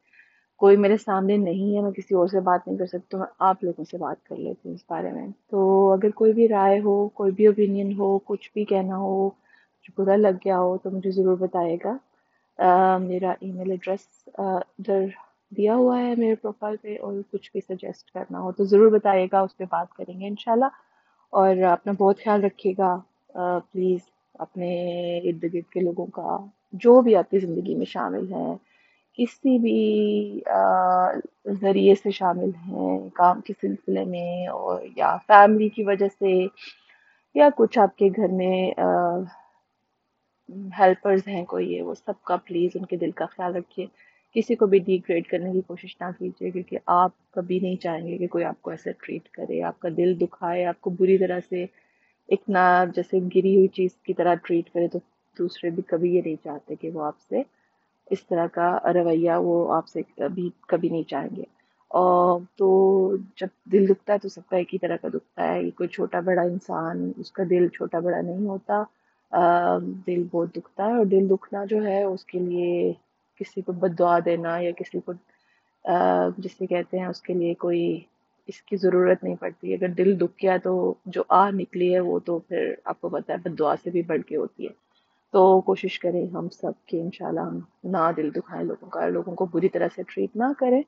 کوئی 0.61 0.77
میرے 0.77 0.95
سامنے 0.97 1.35
نہیں 1.37 1.75
ہے، 1.75 1.81
میں 1.81 1.91
کسی 1.91 2.15
اور 2.15 2.27
سے 2.27 2.39
بات 2.39 2.67
نہیں 2.67 2.77
کر 2.77 2.85
سکتی، 2.85 3.07
تو 3.09 3.17
میں 3.17 3.27
آپ 3.49 3.63
لوگوں 3.63 3.85
سے 3.91 3.97
بات 3.97 4.25
کر 4.27 4.35
لیتی 4.35 4.67
ہوں 4.69 4.75
اس 4.75 4.83
بارے 4.89 5.11
میں۔ 5.11 5.27
تو 5.49 5.91
اگر 5.93 6.09
کوئی 6.15 6.33
بھی 6.33 6.47
رائے 6.47 6.79
ہو، 6.79 7.07
کوئی 7.09 7.31
بھی 7.31 7.47
اوپینین 7.47 7.91
ہو، 7.99 8.17
کچھ 8.25 8.49
بھی 8.53 8.65
کہنا 8.65 8.97
ہو 8.97 9.29
کچھ 9.29 9.91
برا 9.97 10.15
لگ 10.15 10.37
گیا 10.45 10.57
ہو، 10.59 10.77
تو 10.83 10.89
مجھے 10.91 11.11
ضرور 11.11 11.37
بتائے 11.37 11.77
گا۔ 11.83 11.97
میرا 12.99 13.33
ای 13.39 13.51
میل 13.51 13.71
ایڈریس 13.71 14.07
ادھر 14.37 15.05
دیا 15.51 15.75
ہوا 15.75 15.99
ہے 15.99 16.13
میرے 16.17 16.35
پروفائل 16.35 16.75
پہ 16.81 16.95
اور 17.01 17.13
کچھ 17.31 17.51
بھی 17.51 17.61
سجیسٹ 17.61 18.11
کرنا 18.11 18.39
ہو 18.41 18.51
تو 18.51 18.63
ضرور 18.63 18.91
بتائیے 18.91 19.27
گا، 19.31 19.39
اس 19.39 19.55
پہ 19.57 19.63
بات 19.69 19.93
کریں 19.93 20.19
گے 20.19 20.27
انشاءاللہ۔ 20.27 20.65
اور 21.33 21.63
اپنا 21.71 21.93
بہت 21.99 22.19
خیال 22.23 22.43
رکھیے 22.43 22.73
گا 22.77 22.95
پلیز 23.71 23.99
اپنے 24.39 24.69
ارد 25.19 25.43
گرد 25.43 25.71
کے 25.73 25.79
لوگوں 25.79 26.05
کا، 26.17 26.37
جو 26.83 26.99
بھی 27.01 27.15
آپ 27.15 27.29
کی 27.31 27.39
زندگی 27.39 27.75
میں 27.75 27.85
شامل 27.85 28.31
ہیں، 28.33 28.55
کسی 29.17 29.57
بھی 29.59 30.41
ذریعے 31.61 31.95
سے 31.95 32.11
شامل 32.11 32.49
ہیں، 32.67 32.97
کام 33.13 33.41
کے 33.41 33.53
سلسلے 33.61 34.03
میں 34.05 34.47
اور، 34.47 34.81
یا 34.95 35.15
فیملی 35.27 35.69
کی 35.69 35.83
وجہ 35.83 36.07
سے، 36.19 36.35
یا 37.35 37.49
کچھ 37.57 37.79
آپ 37.79 37.95
کے 37.97 38.09
گھر 38.15 38.31
میں 38.31 38.71
ہیلپرز 40.79 41.27
ہیں 41.27 41.43
کوئی 41.45 41.81
وہ 41.81 41.93
سب 41.93 42.21
کا 42.23 42.35
پلیز 42.45 42.71
ان 42.75 42.85
کے 42.85 42.97
دل 42.97 43.11
کا 43.11 43.25
خیال 43.25 43.55
رکھیے۔ 43.55 43.85
کسی 44.35 44.55
کو 44.55 44.65
بھی 44.67 44.79
ڈی 44.79 44.97
گریڈ 45.09 45.27
کرنے 45.27 45.51
کی 45.51 45.61
کوشش 45.67 45.95
نہ 46.01 46.05
کیجیے، 46.19 46.51
کیونکہ 46.51 46.77
آپ 46.85 47.11
کبھی 47.31 47.59
نہیں 47.59 47.75
چاہیں 47.75 48.07
گے 48.07 48.17
کہ 48.17 48.27
کوئی 48.27 48.43
آپ 48.43 48.61
کو 48.61 48.69
ایسے 48.71 48.91
ٹریٹ 48.91 49.29
کرے۔ 49.29 49.61
آپ 49.63 49.79
کا 49.79 49.89
دل 49.97 50.19
دکھائے، 50.21 50.65
آپ 50.65 50.81
کو 50.81 50.89
بری 50.89 51.17
طرح 51.17 51.39
سے 51.49 51.63
ایک 52.29 52.41
نہ 52.47 52.65
جیسے 52.95 53.19
گری 53.35 53.55
ہوئی 53.55 53.67
چیز 53.67 53.95
کی 54.03 54.13
طرح 54.13 54.33
ٹریٹ 54.35 54.69
کرے 54.73 54.87
تو 54.87 54.99
دوسرے 55.39 55.69
بھی 55.69 55.83
کبھی 55.87 56.15
یہ 56.15 56.21
نہیں 56.25 56.35
چاہتے 56.43 56.75
کہ 56.75 56.89
وہ 56.89 57.03
آپ 57.03 57.19
سے 57.29 57.41
اس 58.11 58.25
طرح 58.27 58.47
کا 58.47 58.77
رویہ 58.93 59.31
وہ 59.39 59.73
آپ 59.73 59.87
سے 59.87 60.01
کبھی 60.17 60.49
کبھی 60.67 60.89
نہیں 60.89 61.03
چاہیں 61.03 61.35
گے۔ 61.35 61.43
اور 61.91 62.39
تو 62.57 62.67
جب 63.35 63.47
دل 63.71 63.87
دکھتا 63.89 64.13
ہے 64.13 64.17
تو 64.17 64.29
سب 64.29 64.47
کا 64.49 64.57
ایک 64.57 64.73
ہی 64.73 64.79
طرح 64.79 64.97
کا 65.01 65.07
دکھتا 65.13 65.47
ہے۔ 65.53 65.69
کوئی 65.71 65.89
چھوٹا 65.89 66.19
بڑا 66.19 66.41
انسان، 66.41 67.11
اس 67.17 67.31
کا 67.31 67.43
دل 67.49 67.67
چھوٹا 67.67 67.99
بڑا 67.99 68.21
نہیں 68.21 68.47
ہوتا 68.47 68.83
دل 70.07 70.23
بہت 70.31 70.55
دکھتا 70.55 70.85
ہے 70.85 70.97
اور 70.97 71.05
دل 71.05 71.29
دکھنا 71.29 71.63
جو 71.65 71.83
ہے 71.85 72.03
اس 72.03 72.25
کے 72.25 72.39
لیے 72.39 72.93
کسی 73.39 73.61
کو 73.61 73.71
بد 73.71 73.99
دعا 73.99 74.19
دینا 74.25 74.57
یا 74.57 74.71
کسی 74.71 74.99
کو 74.99 75.13
جسے 76.37 76.65
کہتے 76.65 76.99
ہیں، 76.99 77.05
اس 77.05 77.21
کے 77.21 77.33
لیے 77.33 77.53
کوئی 77.53 77.99
اس 78.47 78.61
کی 78.61 78.77
ضرورت 78.77 79.23
نہیں 79.23 79.35
پڑتی۔ 79.35 79.73
اگر 79.73 79.87
دل 79.87 80.19
دکھ 80.19 80.43
گیا 80.43 80.57
تو 80.63 80.93
جو 81.05 81.23
آہ 81.29 81.49
نکلی 81.51 81.93
ہے 81.93 81.99
وہ 81.99 82.19
تو 82.19 82.39
پھر 82.39 82.73
آپ 82.85 83.01
کو 83.01 83.09
پتا 83.09 83.33
ہے، 83.33 83.49
بد 83.49 83.59
دعا 83.59 83.75
سے 83.83 83.89
بھی 83.89 84.01
بڑھ 84.01 84.21
کے 84.21 84.35
ہوتی 84.35 84.63
ہے۔ 84.63 84.73
تو 85.33 85.61
کوشش 85.61 85.99
کریں 85.99 86.27
ہم 86.27 86.49
سب 86.49 86.71
کہ 86.85 87.01
انشاءاللہ 87.01 87.39
ہم 87.39 87.59
نہ 87.83 88.11
دل 88.17 88.29
دکھائیں 88.35 88.65
لوگوں 88.65 88.89
کا، 88.89 89.07
لوگوں 89.07 89.35
کو 89.35 89.45
بری 89.45 89.69
طرح 89.69 89.87
سے 89.95 90.03
ٹریٹ 90.03 90.35
نہ 90.35 90.43
کریں۔ 90.59 90.81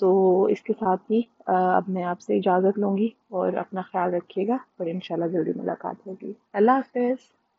تو 0.00 0.42
اس 0.44 0.60
کے 0.62 0.72
ساتھ 0.80 1.12
ہی 1.12 1.20
اب 1.46 1.82
میں 1.88 2.02
آپ 2.02 2.20
سے 2.20 2.36
اجازت 2.36 2.78
لوں 2.78 2.96
گی 2.96 3.08
اور 3.28 3.52
اپنا 3.52 3.80
خیال 3.80 4.14
رکھیے 4.14 4.48
گا 4.48 4.56
اور 4.76 4.86
انشاءاللہ 4.86 5.26
جلدی 5.26 5.52
ملاقات 5.56 6.06
ہوگی۔ 6.06 6.32
اللہ 6.52 6.70
حافظ۔ 6.70 7.39